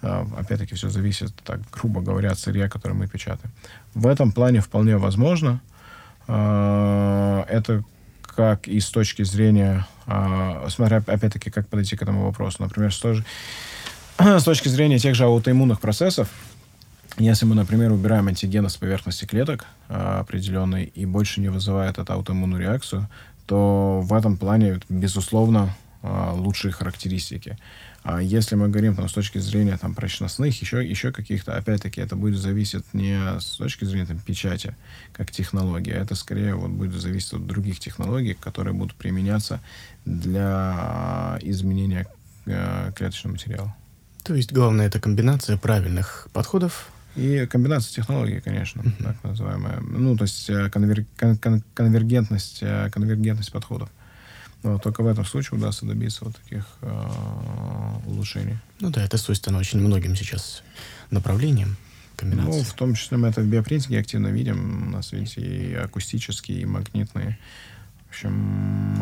[0.00, 3.52] А, опять-таки, все зависит, так грубо говоря, от сырья, которое мы печатаем.
[3.94, 5.60] В этом плане вполне возможно,
[6.28, 7.82] это
[8.38, 12.58] как и с точки зрения, а, смотря опять-таки, как подойти к этому вопросу.
[12.60, 13.24] Например, с же,
[14.18, 16.28] с точки зрения тех же аутоиммунных процессов,
[17.18, 22.12] если мы, например, убираем антигены с поверхности клеток а, определенной и больше не вызывает эту
[22.12, 23.08] аутоиммунную реакцию,
[23.46, 27.58] то в этом плане, безусловно, лучшие характеристики.
[28.02, 32.16] А если мы говорим там, с точки зрения там, прочностных, еще, еще каких-то, опять-таки, это
[32.16, 34.76] будет зависеть не с точки зрения там, печати,
[35.12, 39.60] как технологии, а это скорее вот, будет зависеть от других технологий, которые будут применяться
[40.04, 42.06] для изменения
[42.46, 43.76] э, клеточного материала.
[44.22, 49.02] То есть главное это комбинация правильных подходов и комбинация технологий, конечно, mm-hmm.
[49.02, 49.80] так называемая.
[49.80, 51.04] Ну, то есть э, конвер...
[51.18, 51.62] кон...
[51.74, 53.90] конвергентность, э, конвергентность подходов.
[54.62, 57.08] Но только в этом случае удастся добиться вот таких э,
[58.06, 58.58] улучшений.
[58.80, 60.62] Ну да, это свойственно очень многим сейчас
[61.10, 61.76] направлениям
[62.16, 62.58] комбинации.
[62.58, 64.88] Ну, в том числе мы это в биопринтинге активно видим.
[64.88, 67.38] У нас, видите, и акустические, и магнитные.
[68.06, 68.96] В общем,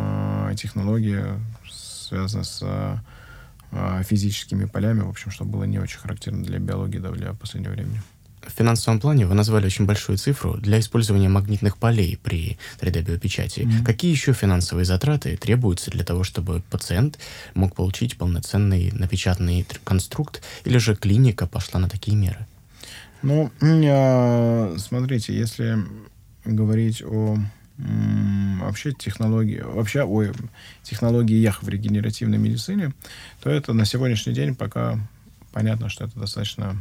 [0.51, 1.25] э, технологии
[1.71, 7.11] связаны с э, физическими полями, в общем, что было не очень характерно для биологии да,
[7.11, 8.03] для последнего времени.
[8.47, 13.61] В финансовом плане вы назвали очень большую цифру для использования магнитных полей при 3D-биопечати.
[13.61, 13.85] Mm-hmm.
[13.85, 17.19] Какие еще финансовые затраты требуются для того, чтобы пациент
[17.55, 22.47] мог получить полноценный напечатанный конструкт, или же клиника пошла на такие меры?
[23.23, 23.51] Ну,
[24.79, 25.79] смотрите, если
[26.45, 27.39] говорить о
[27.79, 30.33] вообще технологии, вообще о
[30.83, 32.93] технологиях в регенеративной медицине,
[33.43, 34.99] то это на сегодняшний день пока
[35.53, 36.77] понятно, что это достаточно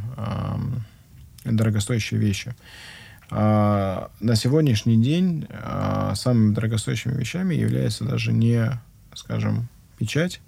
[1.45, 2.55] дорогостоящие вещи.
[3.31, 8.79] А, на сегодняшний день а, самыми дорогостоящими вещами является даже не,
[9.13, 10.41] скажем, печать,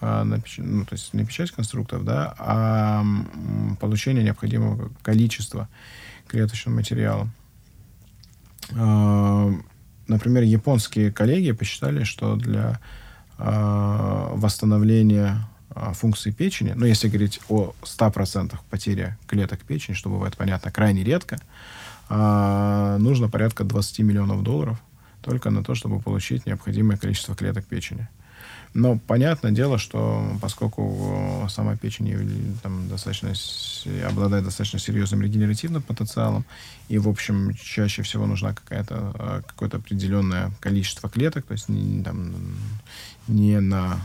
[0.00, 0.58] а, напеч...
[0.58, 3.04] ну, то есть не печать конструктов, да, а
[3.80, 5.68] получение необходимого количества
[6.26, 7.28] клеточного материала.
[8.76, 9.50] А,
[10.06, 12.80] например, японские коллеги посчитали, что для
[13.38, 15.48] а, восстановления
[15.94, 21.38] функции печени, но если говорить о 100% потере клеток печени, что бывает, понятно, крайне редко,
[22.08, 24.80] а, нужно порядка 20 миллионов долларов
[25.22, 28.08] только на то, чтобы получить необходимое количество клеток печени.
[28.74, 33.32] Но понятное дело, что поскольку сама печень там, достаточно,
[34.06, 36.44] обладает достаточно серьезным регенеративным потенциалом,
[36.88, 42.02] и, в общем, чаще всего нужна какая-то, а, какое-то определенное количество клеток, то есть не,
[42.02, 42.34] там,
[43.28, 44.00] не на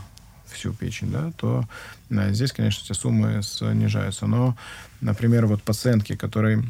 [0.50, 1.64] всю печень, да, то
[2.10, 4.26] э, здесь, конечно, эти суммы снижаются.
[4.26, 4.56] Но,
[5.00, 6.64] например, вот пациентки, которые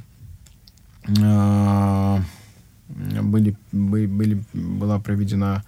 [1.07, 2.19] э,
[2.89, 5.65] были, были, была проведена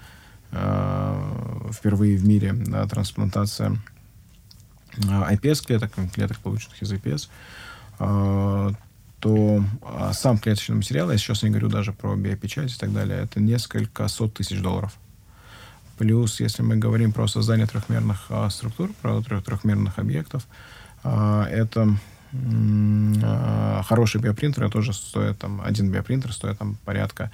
[0.51, 3.77] э, впервые в мире да, трансплантация
[4.99, 7.29] iPS-клеток, клеток, полученных из iPS,
[9.21, 9.65] то
[10.13, 14.07] сам клеточный материал, я сейчас не говорю даже про биопечать и так далее, это несколько
[14.09, 14.93] сот тысяч долларов.
[15.99, 20.47] Плюс, если мы говорим про создание трехмерных а, структур, про трех, трехмерных объектов,
[21.05, 21.97] а, это
[22.33, 27.31] а, хороший биопринтер, тоже стоит там, один биопринтер стоит там порядка,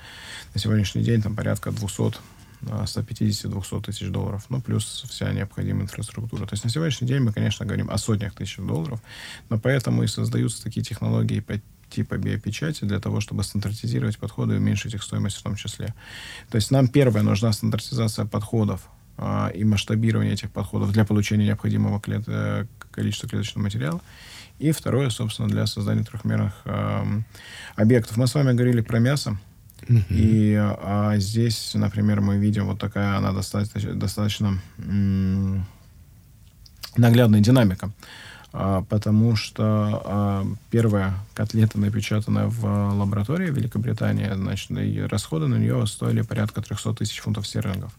[0.54, 2.18] на сегодняшний день там порядка 200
[2.62, 6.44] 150-200 тысяч долларов, ну, плюс вся необходимая инфраструктура.
[6.44, 9.00] То есть на сегодняшний день мы, конечно, говорим о сотнях тысяч долларов,
[9.48, 11.38] но поэтому и создаются такие технологии
[11.90, 15.94] типа биопечати для того, чтобы стандартизировать подходы и уменьшить их стоимость в том числе.
[16.50, 22.00] То есть нам первое нужна стандартизация подходов а, и масштабирование этих подходов для получения необходимого
[22.00, 22.24] клет...
[22.26, 24.00] Э, количества клеточного материала.
[24.58, 27.04] И второе, собственно, для создания трехмерных э,
[27.76, 28.16] объектов.
[28.16, 29.38] Мы с вами говорили про мясо.
[29.82, 30.04] Uh-huh.
[30.10, 35.64] И а, здесь, например, мы видим вот такая, она достаточно, достаточно м-
[36.96, 37.92] наглядная динамика.
[38.52, 45.86] А, потому что а, первая котлета, напечатанная в лаборатории Великобритании, значит, и расходы на нее
[45.86, 47.92] стоили порядка 300 тысяч фунтов стерлингов.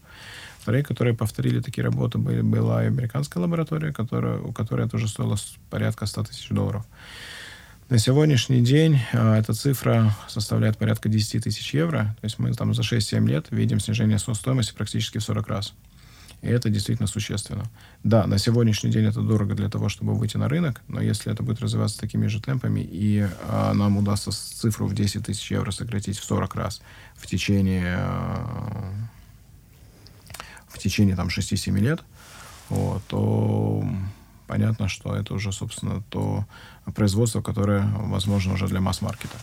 [0.60, 5.36] Вторые, которые повторили такие работы, были, была американская лаборатория, которая, у которой тоже стоило
[5.70, 6.84] порядка 100 тысяч долларов.
[7.88, 12.14] На сегодняшний день э, эта цифра составляет порядка 10 тысяч евро.
[12.20, 15.74] То есть мы там за 6-7 лет видим снижение стоимости практически в 40 раз.
[16.42, 17.64] И это действительно существенно.
[18.02, 21.42] Да, на сегодняшний день это дорого для того, чтобы выйти на рынок, но если это
[21.42, 26.18] будет развиваться такими же темпами, и а, нам удастся цифру в 10 тысяч евро сократить
[26.18, 26.80] в 40 раз
[27.14, 28.92] в течение, а,
[30.68, 32.00] в течение там, 6-7 лет,
[32.70, 33.84] вот, то
[34.46, 36.46] понятно, что это уже, собственно, то
[36.94, 39.36] производство, которое возможно уже для масс-маркета.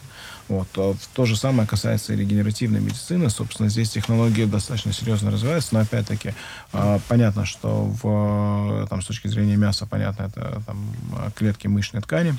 [0.48, 0.68] Вот.
[0.78, 3.30] А то же самое касается и регенеративной медицины.
[3.30, 6.34] Собственно, здесь технологии достаточно серьезно развиваются, но опять-таки
[6.74, 10.94] э, понятно, что в, там, с точки зрения мяса, понятно, это там,
[11.36, 12.36] клетки мышечной ткани,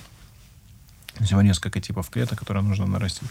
[1.21, 3.29] всего несколько типов клеток, которые нужно нарастить.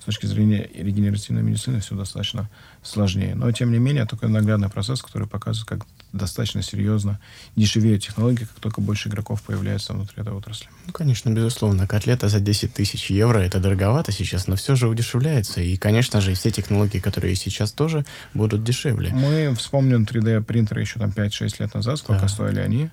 [0.00, 2.50] С точки зрения регенеративной медицины все достаточно
[2.82, 3.34] сложнее.
[3.34, 7.20] Но, тем не менее, такой наглядный процесс, который показывает, как достаточно серьезно
[7.56, 10.68] дешевеют технологии, как только больше игроков появляется внутри этой отрасли.
[10.86, 11.86] Ну, конечно, безусловно.
[11.86, 15.60] Котлета за 10 тысяч евро– это дороговато сейчас, но все же удешевляется.
[15.60, 19.10] И, конечно же, все технологии, которые сейчас тоже будут дешевле.
[19.12, 22.28] Мы вспомним 3D-принтеры еще там 5-6 лет назад, сколько да.
[22.28, 22.90] стоили они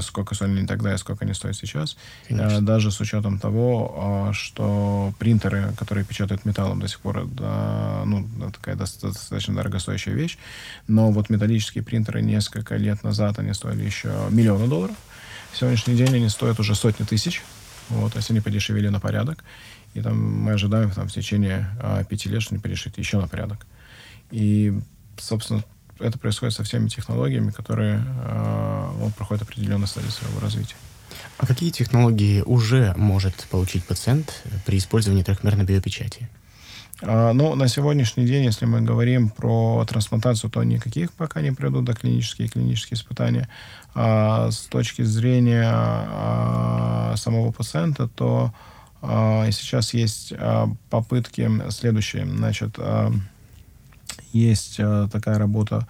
[0.00, 1.96] сколько стоили тогда и сколько они стоят сейчас.
[2.28, 2.60] Конечно.
[2.62, 8.28] Даже с учетом того, а, что принтеры, которые печатают металлом до сих пор, да, ну,
[8.52, 10.38] такая достаточно дорогостоящая вещь.
[10.88, 14.96] Но вот металлические принтеры несколько лет назад они стоили еще миллионы долларов.
[15.52, 17.42] В сегодняшний день они стоят уже сотни тысяч.
[17.88, 19.44] Вот, то есть они подешевели на порядок.
[19.94, 23.28] И там мы ожидаем там, в течение а, пяти лет, что они подешевеют еще на
[23.28, 23.66] порядок.
[24.30, 24.78] И,
[25.16, 25.64] собственно,
[25.98, 30.76] это происходит со всеми технологиями, которые э, ну, проходят определенные стадии своего развития.
[31.38, 36.28] А какие технологии уже может получить пациент при использовании трехмерной биопечати?
[37.02, 41.84] А, ну, на сегодняшний день, если мы говорим про трансплантацию, то никаких пока не придут
[41.84, 43.48] до клинические и клинические испытания.
[43.94, 48.52] А с точки зрения а, самого пациента, то
[49.02, 52.26] а, сейчас есть а, попытки следующие.
[52.26, 53.12] Значит, а,
[54.36, 55.86] есть э, такая работа,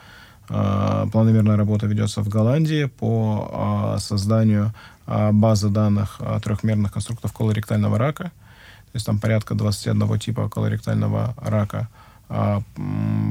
[0.49, 4.73] э, планомерная работа ведется в Голландии по э, созданию
[5.07, 8.25] базы данных трехмерных конструктов колоректального рака.
[8.25, 11.89] То есть там порядка 21 типа колоректального рака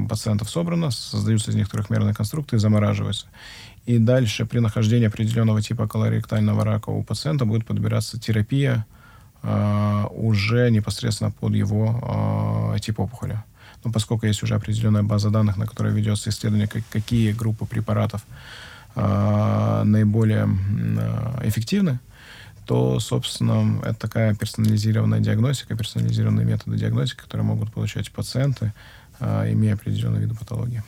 [0.07, 3.25] пациентов собрано, создаются из них трехмерные конструкты и замораживаются.
[3.85, 8.85] И дальше при нахождении определенного типа колоректального рака у пациента будет подбираться терапия
[9.43, 13.43] э, уже непосредственно под его э, тип опухоли
[13.85, 17.67] но ну, поскольку есть уже определенная база данных, на которой ведется исследование, как, какие группы
[17.67, 18.25] препаратов
[18.95, 21.99] э, наиболее э, эффективны,
[22.65, 28.73] то, собственно, это такая персонализированная диагностика, персонализированные методы диагностики, которые могут получать пациенты,
[29.19, 30.81] э, имея определенные виды патологии.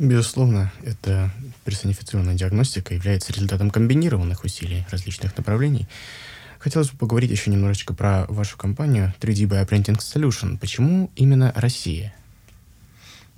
[0.00, 1.30] Безусловно, эта
[1.64, 5.86] персонифицированная диагностика является результатом комбинированных усилий различных направлений.
[6.58, 10.58] Хотелось бы поговорить еще немножечко про вашу компанию 3D Bioprinting Solution.
[10.58, 12.12] Почему именно Россия?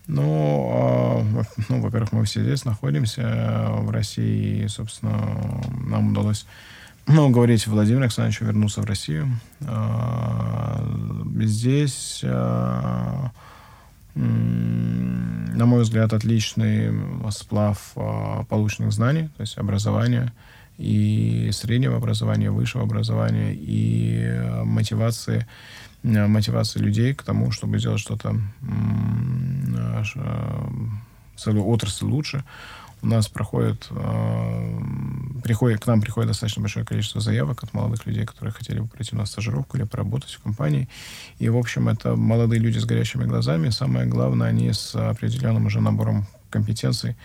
[0.07, 6.47] Ну, а, ну, во-первых, мы все здесь находимся, в России, и, собственно, нам удалось
[7.07, 9.29] ну, говорить Владимиру Александровичу вернуться в Россию.
[9.67, 10.83] А,
[11.41, 13.31] здесь, а,
[14.15, 16.93] на мой взгляд, отличный
[17.31, 17.95] сплав
[18.49, 20.33] полученных знаний, то есть образования,
[20.79, 25.47] и среднего образования, высшего образования, и мотивации
[26.05, 30.03] мотивации людей к тому, чтобы сделать что-то э,
[31.37, 32.45] целую отрасль лучше.
[33.03, 34.81] У нас проходит, э,
[35.43, 39.17] приходит, к нам приходит достаточно большое количество заявок от молодых людей, которые хотели бы пройти
[39.17, 40.89] на стажировку или поработать в компании.
[41.39, 43.71] И, в общем, это молодые люди с горящими глазами.
[43.71, 47.17] Самое главное, они с определенным уже набором компетенций,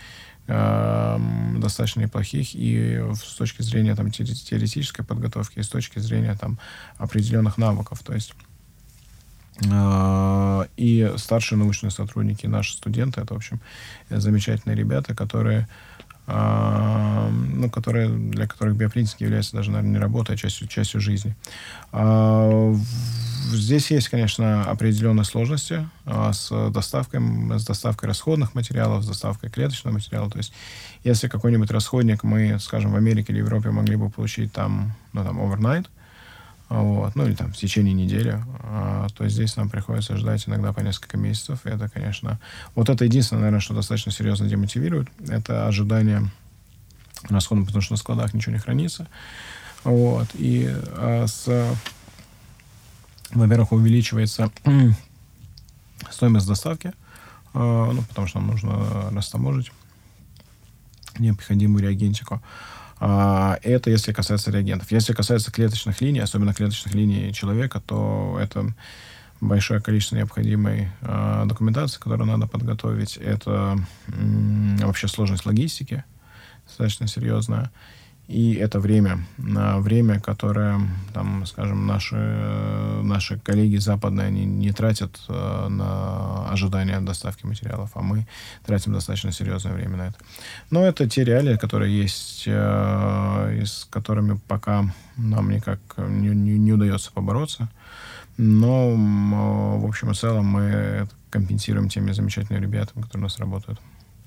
[0.46, 6.58] достаточно неплохих и с точки зрения там, теоретической подготовки, и с точки зрения там,
[6.98, 8.00] определенных навыков.
[8.04, 8.34] То есть
[9.62, 13.60] и старшие научные сотрудники, наши студенты, это, в общем,
[14.08, 15.68] замечательные ребята, которые
[16.32, 21.34] а, ну, которые, для которых биопринтинг является даже, наверное, не работой, а частью, частью жизни.
[21.90, 22.72] А,
[23.52, 27.20] здесь есть, конечно, определенные сложности с доставкой,
[27.58, 30.30] с доставкой расходных материалов, с доставкой клеточного материала.
[30.30, 30.52] То есть,
[31.02, 35.40] если какой-нибудь расходник мы, скажем, в Америке или Европе могли бы получить там, ну, там,
[35.40, 35.88] overnight,
[36.70, 40.80] вот, ну или там в течение недели, а, то здесь нам приходится ждать иногда по
[40.80, 41.66] несколько месяцев.
[41.66, 42.38] И это, конечно,
[42.76, 46.30] вот это единственное, наверное, что достаточно серьезно демотивирует, это ожидание
[47.28, 49.08] расходов, потому что на складах ничего не хранится.
[49.82, 51.76] Вот, и а, с,
[53.32, 54.52] во-первых, увеличивается
[56.10, 56.92] стоимость доставки,
[57.52, 59.72] а, ну, потому что нам нужно растаможить
[61.18, 62.40] необходимую реагентику.
[63.00, 64.92] А, это если касается реагентов.
[64.92, 68.74] Если касается клеточных линий, особенно клеточных линий человека, то это
[69.40, 73.16] большое количество необходимой э, документации, которую надо подготовить.
[73.16, 73.78] Это
[74.08, 76.04] м, вообще сложность логистики
[76.66, 77.70] достаточно серьезная.
[78.30, 80.80] И это время, время, которое,
[81.12, 82.14] там, скажем, наши,
[83.02, 88.28] наши коллеги западные, они не тратят э, на ожидание доставки материалов, а мы
[88.64, 90.18] тратим достаточно серьезное время на это.
[90.70, 94.84] Но это те реалии, которые есть, э, и с которыми пока
[95.16, 97.68] нам никак не, не, не удается побороться.
[98.36, 98.94] Но,
[99.76, 103.80] в общем и целом, мы компенсируем теми замечательными ребятами, которые у нас работают.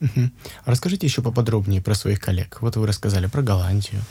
[0.04, 0.30] Угу.
[0.66, 2.58] Расскажите еще поподробнее про своих коллег.
[2.62, 4.02] Вот вы рассказали про Голландию.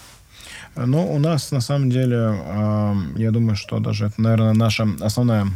[0.75, 2.35] Ну, у нас на самом деле,
[3.17, 5.47] я думаю, что даже это, наверное, наша основная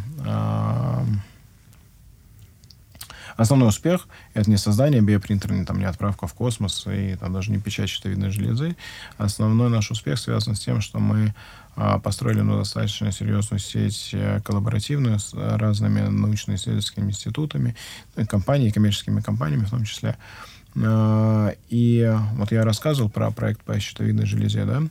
[3.37, 7.51] Основной успех— это не создание биопринтера, не, там, не отправка в космос и там, даже
[7.51, 8.77] не печать щитовидной железы.
[9.19, 11.35] Основной наш успех связан с тем, что мы
[11.77, 17.77] а, построили ну, достаточно серьезную сеть э, коллаборативную с разными научно-исследовательскими институтами,
[18.17, 20.17] ну, компаниями, коммерческими компаниями в том числе.
[20.83, 24.83] А, и вот я рассказывал про проект по щитовидной железе, да,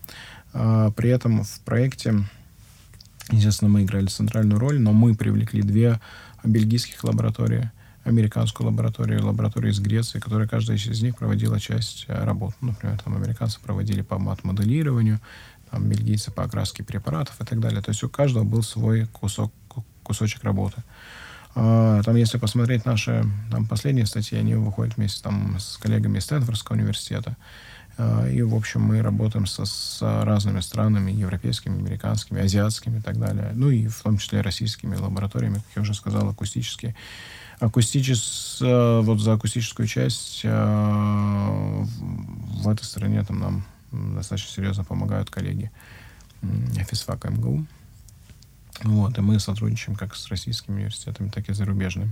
[0.53, 2.23] а, при этом в проекте,
[3.31, 5.99] естественно, мы играли центральную роль, но мы привлекли две
[6.43, 7.71] бельгийских лаборатории–
[8.05, 12.53] американскую лабораторию, лабораторию из Греции, которая каждая из них проводила часть э, работ.
[12.61, 15.19] Например, там американцы проводили по мат-моделированию,
[15.71, 17.81] там бельгийцы по окраске препаратов и так далее.
[17.81, 19.51] То есть у каждого был свой кусок,
[20.03, 20.83] кусочек работы.
[21.55, 26.25] А, там, если посмотреть наши там, последние статьи, они выходят вместе там, с коллегами из
[26.25, 27.37] Стэнфордского университета.
[27.97, 33.17] А, и, в общем, мы работаем со, с разными странами, европейскими, американскими, азиатскими и так
[33.17, 33.51] далее.
[33.55, 36.95] Ну и в том числе российскими лабораториями, как я уже сказал, акустические
[37.59, 40.49] акустичес, вот за акустическую часть э,
[42.63, 45.71] в этой стране там нам достаточно серьезно помогают коллеги
[46.89, 47.65] физфака МГУ.
[48.83, 52.11] Вот, и мы сотрудничаем как с российскими университетами, так и зарубежными.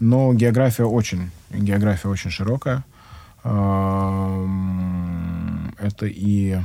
[0.00, 2.84] Но география очень, география очень широкая.
[3.42, 3.56] Это
[6.02, 6.58] и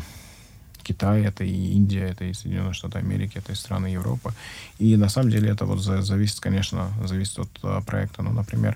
[0.89, 4.33] Китай, это и Индия, это и Соединенные Штаты Америки, это и страны Европы.
[4.79, 8.23] И на самом деле это вот зависит, конечно, зависит от а, проекта.
[8.23, 8.75] Ну, например,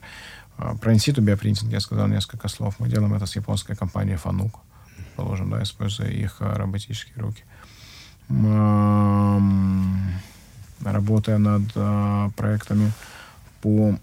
[0.57, 2.75] а, про инситу биопринтинг я сказал несколько слов.
[2.79, 4.51] Мы делаем это с японской компанией Fanuc,
[5.15, 7.43] положим, да, используя их а, роботические руки.
[10.83, 12.91] Работая над проектами
[13.61, 13.97] по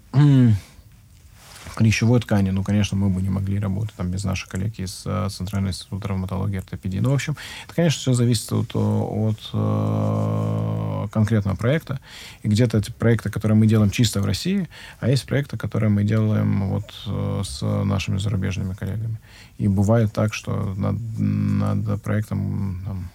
[1.75, 5.29] клещевой ткани, ну, конечно, мы бы не могли работать там без наших коллег из uh,
[5.29, 6.99] Центрального института травматологии и ортопедии.
[6.99, 11.99] Ну, в общем, это, конечно, все зависит от, от uh, конкретного проекта.
[12.43, 14.67] И где-то эти проекты, которые мы делаем чисто в России,
[14.99, 19.19] а есть проекты, которые мы делаем вот uh, с нашими зарубежными коллегами.
[19.57, 23.09] И бывает так, что над, над проектом там,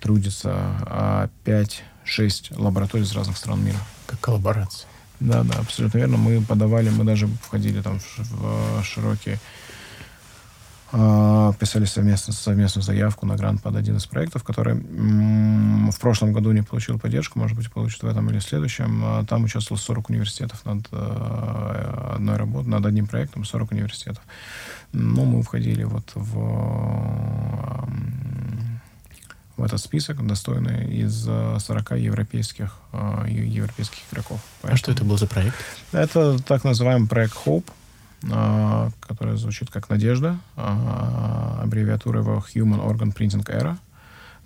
[0.00, 1.80] трудится 5-6
[2.56, 3.78] лабораторий из разных стран мира.
[4.06, 4.88] Как коллаборация.
[5.20, 6.16] Да, да, абсолютно верно.
[6.16, 9.38] Мы подавали, мы даже входили там в, в широкие
[10.92, 16.52] э, писали совместно, совместную заявку на грант под один из проектов, который в прошлом году
[16.52, 19.02] не получил поддержку, может быть, получит в этом или в следующем.
[19.04, 24.22] А там участвовало 40 университетов над э, одной работой, над одним проектом, 40 университетов.
[24.92, 26.38] Ну, мы входили вот в
[27.76, 28.77] э,
[29.58, 34.40] в этот список, достойный из 40 э, европейских, э, европейских игроков.
[34.62, 35.56] Поэтому а что это был за проект?
[35.92, 37.66] Это так называемый проект Hope,
[38.22, 43.76] э, который звучит как «Надежда», аббревиатура его Human Organ Printing Era,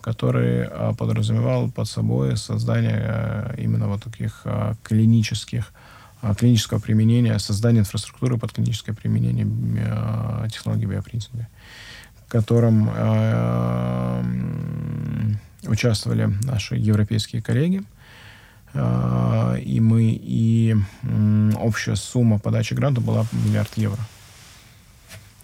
[0.00, 4.44] который подразумевал под собой создание именно вот таких
[4.82, 5.72] клинических
[6.38, 9.44] клинического применения, создание инфраструктуры под клиническое применение
[10.48, 11.48] технологий биопринтинга
[12.32, 14.22] котором э,
[15.66, 17.82] участвовали наши европейские коллеги.
[18.72, 20.74] Э, и мы, и
[21.60, 24.00] общая сумма подачи гранта была миллиард евро.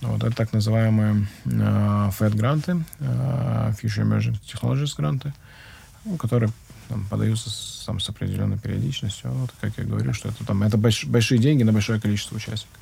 [0.00, 5.34] Вот это так называемые э, FED-гранты, э, Future Emerging Technologies гранты,
[6.06, 6.50] ну, которые
[6.88, 9.30] там, подаются с, там, с определенной периодичностью.
[9.30, 12.80] Вот, как я говорю, что это, там, это больш, большие деньги на большое количество участников.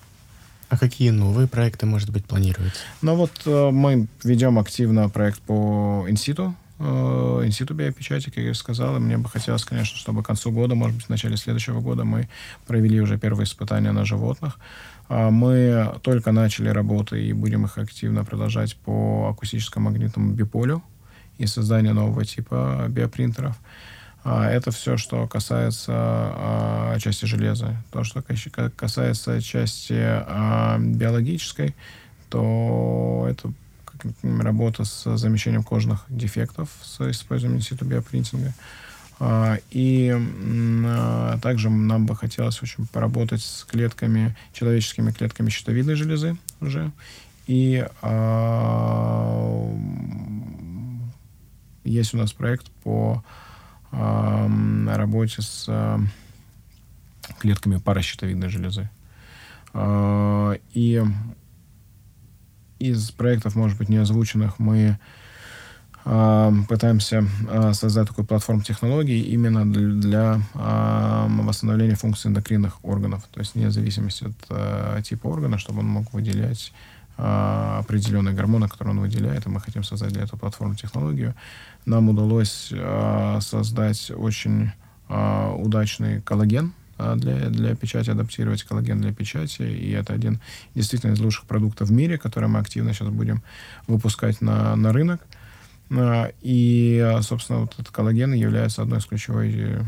[0.69, 2.77] А какие новые проекты, может быть, планируете?
[3.03, 8.97] Ну вот э, мы ведем активно проект по инситу, э, институту биопечати, как я сказал,
[8.97, 12.05] и мне бы хотелось, конечно, чтобы к концу года, может быть, в начале следующего года
[12.05, 12.29] мы
[12.67, 14.59] провели уже первые испытания на животных.
[15.09, 20.83] А мы только начали работы и будем их активно продолжать по акустическому магнитному биполю
[21.39, 23.57] и созданию нового типа биопринтеров.
[24.29, 27.77] А, это все, что касается а, части железа.
[27.93, 28.25] То, что
[28.75, 31.77] касается части а, биологической,
[32.29, 33.53] то это
[34.23, 38.53] работа с замещением кожных дефектов с использованием института биопринтинга.
[39.71, 40.15] И
[41.41, 46.93] также нам бы хотелось очень поработать с клетками, человеческими клетками щитовидной железы уже.
[47.47, 47.87] И
[51.85, 53.25] есть у нас проект по
[53.97, 55.69] на работе с
[57.39, 58.91] клетками паращитовидной железы.
[59.73, 61.03] А, и
[62.79, 64.99] из проектов, может быть, не озвученных, мы
[66.05, 73.73] пытаемся а, создать такую платформу технологий именно для восстановления функций эндокринных органов, то есть вне
[73.73, 79.49] зависимости от типа органа, чтобы он мог выделять а, определенные гормоны, которые он выделяет, и
[79.49, 81.35] мы хотим создать для этого платформу технологию.
[81.87, 84.73] Нам удалось а, создать очень
[85.09, 89.63] а, удачный коллаген для, для печати, адаптировать коллаген для печати.
[89.63, 90.41] И это один
[90.75, 93.43] действительно из лучших продуктов в мире, который мы активно сейчас будем
[93.87, 95.21] выпускать на, на рынок.
[96.41, 99.83] И, собственно, вот этот коллаген является одной из ключевой э,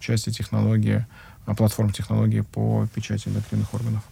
[0.00, 1.06] части технологии,
[1.56, 4.02] платформ технологии по печати эндокринных органов.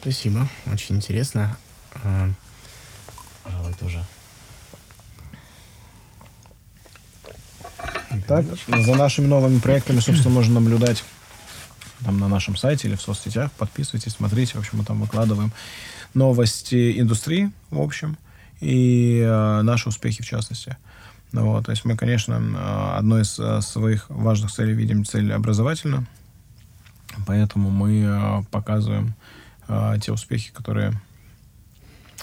[0.00, 1.56] Спасибо, очень интересно.
[2.04, 2.30] А,
[3.42, 4.04] пожалуй, тоже.
[8.26, 11.04] Так, за нашими новыми проектами, собственно, можно наблюдать
[12.04, 13.50] там на нашем сайте или в соцсетях.
[13.52, 14.54] Подписывайтесь, смотрите.
[14.54, 15.52] В общем, мы там выкладываем
[16.14, 18.16] новости индустрии, в общем,
[18.60, 20.76] и э, наши успехи в частности.
[21.32, 25.32] Ну, вот, то есть мы, конечно, э, одной из э, своих важных целей видим цель
[25.32, 26.06] образовательно,
[27.26, 29.14] поэтому мы показываем
[29.68, 30.92] а, те успехи, которые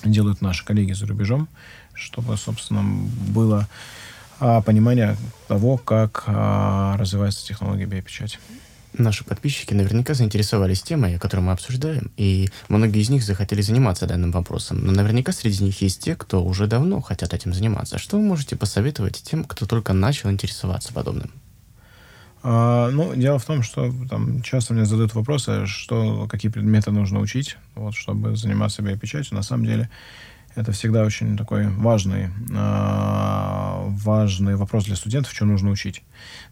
[0.04, 1.48] делают наши коллеги за рубежом,
[1.94, 3.68] чтобы, собственно, было
[4.40, 5.16] а, понимание
[5.48, 8.40] того, как а, развивается технология биопечати.
[8.98, 14.32] Наши подписчики наверняка заинтересовались темой, которую мы обсуждаем, и многие из них захотели заниматься данным
[14.32, 14.86] вопросом.
[14.86, 17.98] Но наверняка среди них есть те, кто уже давно хотят этим заниматься.
[17.98, 21.32] Что вы можете посоветовать тем, кто только начал интересоваться подобным?
[22.48, 27.20] А, ну, дело в том, что там часто мне задают вопросы, что, какие предметы нужно
[27.20, 29.36] учить, вот, чтобы заниматься биопечатью.
[29.36, 29.90] На самом деле,
[30.56, 36.02] это всегда очень такой важный, э, важный вопрос для студентов, что нужно учить.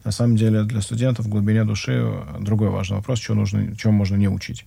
[0.03, 4.17] На самом деле для студентов в глубине души другой важный вопрос, что нужно, чего можно
[4.17, 4.65] не учить.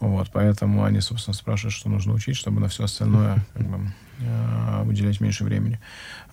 [0.00, 4.82] Вот, поэтому они, собственно, спрашивают, что нужно учить, чтобы на все остальное как бы, э,
[4.84, 5.80] выделять меньше времени.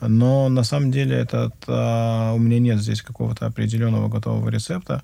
[0.01, 5.03] Но на самом деле этот, э, у меня нет здесь какого-то определенного готового рецепта.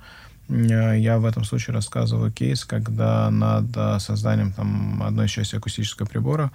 [0.50, 6.52] Я в этом случае рассказываю кейс, когда над созданием там, одной части акустического прибора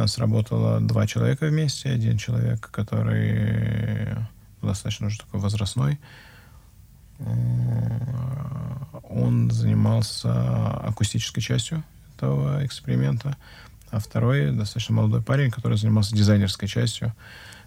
[0.00, 1.90] у нас работало два человека вместе.
[1.90, 4.08] Один человек, который
[4.62, 6.00] достаточно уже такой возрастной,
[9.10, 11.84] он занимался акустической частью
[12.16, 13.36] этого эксперимента,
[13.90, 17.12] а второй достаточно молодой парень, который занимался дизайнерской частью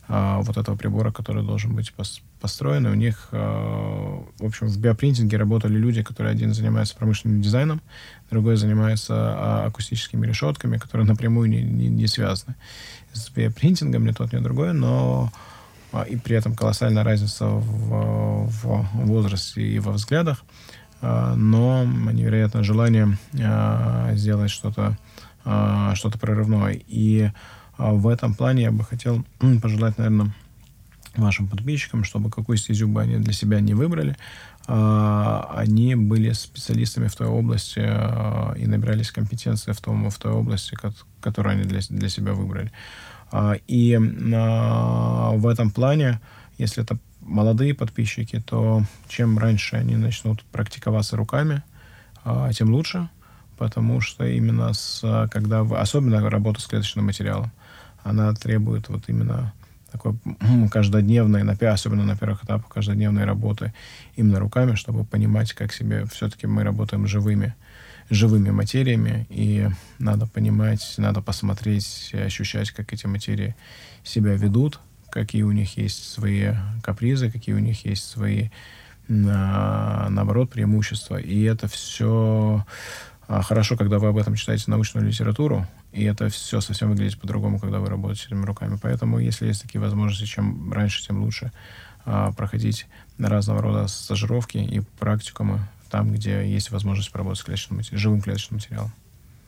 [0.07, 1.93] а, вот этого прибора, который должен быть
[2.41, 2.88] построен.
[2.88, 7.79] И у них, а, в общем, в биопринтинге работали люди, которые один занимается промышленным дизайном,
[8.34, 12.55] другой занимается а, акустическими решетками, которые напрямую не, не, не связаны
[13.13, 15.31] с биопринтингом, ни тот, ни другой, но
[16.09, 20.43] и при этом колоссальная разница в, в возрасте и во взглядах,
[21.01, 23.15] но невероятное желание
[24.15, 24.97] сделать что-то
[25.93, 26.81] что-то прорывное.
[26.88, 27.29] И
[27.77, 29.25] а в этом плане я бы хотел
[29.61, 30.34] пожелать, наверное,
[31.15, 37.07] вашим подписчикам, чтобы какую стезю бы они для себя не выбрали, а, они были специалистами
[37.07, 40.78] в той области а, и набирались компетенции в, том, в той области,
[41.20, 42.72] которую они для, для себя выбрали.
[43.68, 46.22] И в этом плане,
[46.59, 51.64] если это молодые подписчики, то чем раньше они начнут практиковаться руками,
[52.53, 53.09] тем лучше,
[53.57, 55.01] потому что именно с,
[55.32, 57.51] когда вы, особенно работа с клеточным материалом,
[58.03, 59.51] она требует вот именно
[59.93, 60.15] такой
[60.71, 63.73] каждодневной, особенно на первых этапах, каждодневной работы
[64.15, 67.55] именно руками, чтобы понимать, как себе все-таки мы работаем живыми,
[68.09, 69.69] живыми материями, и
[69.99, 73.55] надо понимать, надо посмотреть, ощущать, как эти материи
[74.03, 74.79] себя ведут,
[75.11, 78.49] какие у них есть свои капризы, какие у них есть свои,
[79.07, 81.17] наоборот, преимущества.
[81.17, 82.65] И это все
[83.27, 87.59] а, хорошо, когда вы об этом читаете научную литературу, и это все совсем выглядит по-другому,
[87.59, 88.77] когда вы работаете этими руками.
[88.81, 91.51] Поэтому, если есть такие возможности, чем раньше, тем лучше
[92.05, 92.87] а, проходить
[93.19, 98.91] разного рода стажировки и практикумы там, где есть возможность поработать с клеточным, живым клеточным материалом.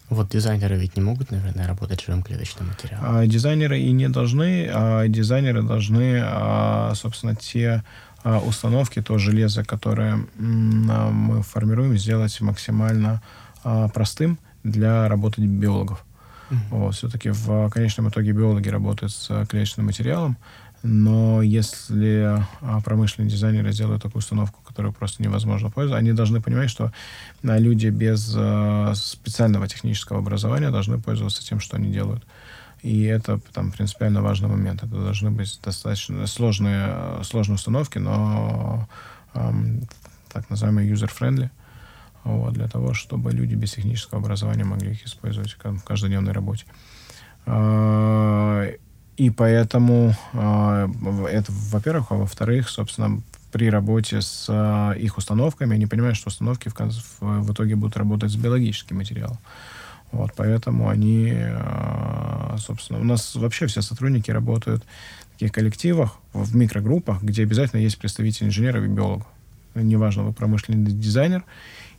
[0.10, 3.18] Вот дизайнеры ведь не могут, наверное, работать живым клеточным материалом.
[3.18, 4.70] А, дизайнеры и не должны.
[4.72, 7.84] А, дизайнеры должны, а, собственно, те
[8.24, 13.24] а, установки, то железо, которое а, мы формируем, сделать максимально
[13.64, 16.06] а, простым для работы биологов.
[16.50, 16.58] Mm-hmm.
[16.70, 20.38] Вот, все-таки в конечном итоге биологи работают с клеточным материалом,
[20.88, 26.70] но если а, промышленные дизайнеры сделают такую установку, которую просто невозможно пользоваться, они должны понимать,
[26.70, 26.92] что
[27.44, 32.24] а, люди без а, специального технического образования должны пользоваться тем, что они делают.
[32.84, 34.84] И это там принципиально важный момент.
[34.84, 38.88] Это должны быть достаточно сложные, сложные установки, но
[39.34, 39.88] эм,
[40.32, 41.46] так называемые user-friendly.
[41.46, 41.50] mm
[42.26, 46.66] вот, для того, чтобы люди без технического образования могли их использовать в каждодневной работе.
[47.46, 48.68] А,
[49.16, 50.90] и поэтому а,
[51.30, 53.22] это, во-первых, а во-вторых, собственно,
[53.52, 58.32] при работе с а, их установками они понимают, что установки в, в итоге будут работать
[58.32, 59.38] с биологическим материалом.
[60.12, 61.36] Вот, поэтому они,
[62.58, 67.98] собственно, у нас вообще все сотрудники работают в таких коллективах, в микрогруппах, где обязательно есть
[67.98, 69.28] представитель инженеров и биологов.
[69.74, 71.44] Неважно, вы промышленный дизайнер,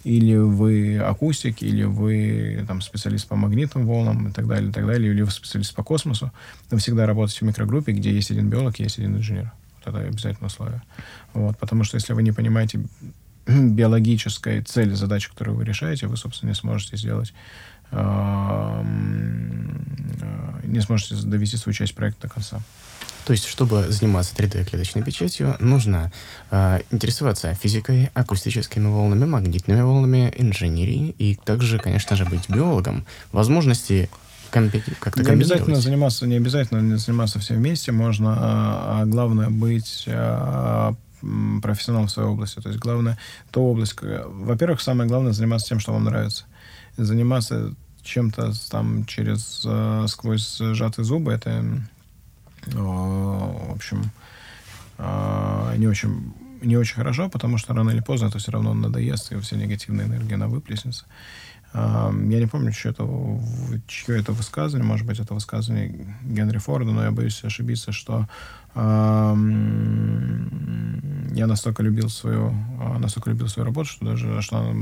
[0.06, 4.86] или вы акустик, или вы там, специалист по магнитным волнам и так далее, и так
[4.86, 6.30] далее, или вы специалист по космосу,
[6.70, 9.50] вы всегда работаете в микрогруппе, где есть один биолог, есть один инженер.
[9.74, 10.80] Вот это обязательное условие.
[11.34, 12.84] Вот, потому что если вы не понимаете
[13.48, 17.34] биологической цели, задачи, которую вы решаете, вы, собственно, не сможете сделать
[17.90, 18.82] э,
[20.62, 22.60] не сможете довести свою часть проекта до конца.
[23.26, 26.12] То есть, чтобы заниматься 3D-клеточной печатью, нужно
[26.52, 33.04] э, интересоваться физикой, акустическими волнами, магнитными волнами, инженерией и также, конечно же, быть биологом.
[33.32, 34.08] Возможности
[34.52, 40.94] как-то Не обязательно заниматься, не обязательно заниматься все вместе, можно, а, а главное быть а,
[41.62, 42.60] профессионалом в своей области.
[42.60, 43.18] То есть главное,
[43.50, 46.44] то область, во-первых, самое главное заниматься тем, что вам нравится.
[46.96, 47.74] Заниматься
[48.04, 51.64] чем-то там через э, сквозь сжатые зубы, это
[52.66, 54.10] в общем,
[54.98, 59.32] а, не очень, не очень хорошо, потому что рано или поздно это все равно надоест,
[59.32, 61.06] и вся негативная энергия, она выплеснется.
[61.74, 63.06] Я не помню, что это,
[63.86, 68.28] чье это высказывание, может быть, это высказывание Генри Форда, но я боюсь ошибиться, что
[71.36, 74.74] я настолько любил свою, а, настолько любил свою работу, что даже что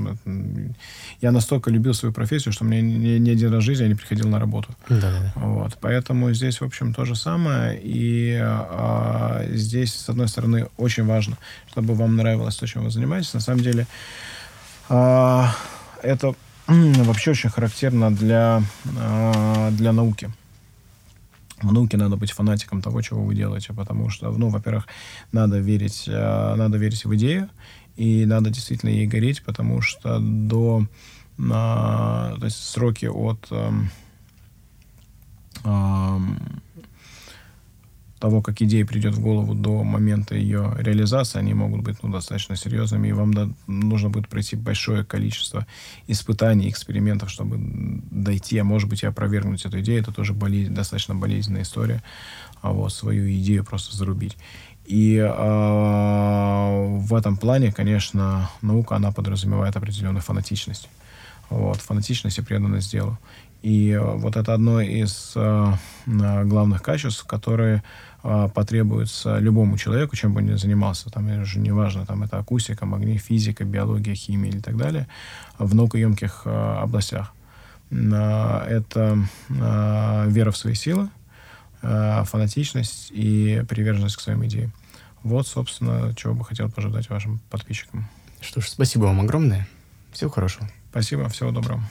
[1.20, 3.94] я настолько любил свою профессию, что мне ни, ни один раз в жизни я не
[3.94, 4.68] приходил на работу.
[4.88, 5.32] Да, да.
[5.36, 7.80] Вот, поэтому здесь, в общем, то же самое.
[7.82, 11.36] И а, здесь, с одной стороны, очень важно,
[11.68, 13.34] чтобы вам нравилось то, чем вы занимаетесь.
[13.34, 13.86] На самом деле,
[14.88, 15.54] а,
[16.02, 16.34] это
[16.66, 18.62] вообще очень характерно для,
[18.98, 20.30] а, для науки
[21.72, 24.86] в надо быть фанатиком того, чего вы делаете, потому что, ну, во-первых,
[25.32, 27.48] надо верить, э, надо верить в идею,
[27.96, 30.86] и надо действительно ей гореть, потому что до,
[31.38, 33.70] э, то есть сроки от э,
[35.64, 36.18] э,
[38.24, 42.56] того, как идея придет в голову до момента ее реализации, они могут быть ну, достаточно
[42.56, 45.66] серьезными, и вам да, нужно будет пройти большое количество
[46.06, 50.00] испытаний, экспериментов, чтобы дойти, а может быть и опровергнуть эту идею.
[50.00, 52.02] Это тоже болезнь, достаточно болезненная история,
[52.62, 54.38] а вот свою идею просто зарубить.
[54.86, 55.28] И э,
[56.98, 60.88] в этом плане, конечно, наука, она подразумевает определенную фанатичность.
[61.50, 63.18] Вот, фанатичность и преданность делу.
[63.64, 65.72] И вот это одно из э,
[66.06, 67.82] главных качеств, которые
[68.54, 71.10] потребуется любому человеку, чем бы он ни занимался.
[71.10, 75.06] Там уже неважно, там это акустика, магнит, физика, биология, химия или так далее,
[75.58, 77.34] в наукоемких э, областях.
[77.90, 79.18] Э, это
[79.50, 81.08] э, вера в свои силы,
[81.82, 84.72] э, фанатичность и приверженность к своим идеям.
[85.22, 88.08] Вот, собственно, чего бы хотел пожелать вашим подписчикам.
[88.40, 89.66] Что ж, спасибо вам огромное.
[90.12, 90.68] Всего хорошего.
[90.90, 91.82] Спасибо, всего доброго.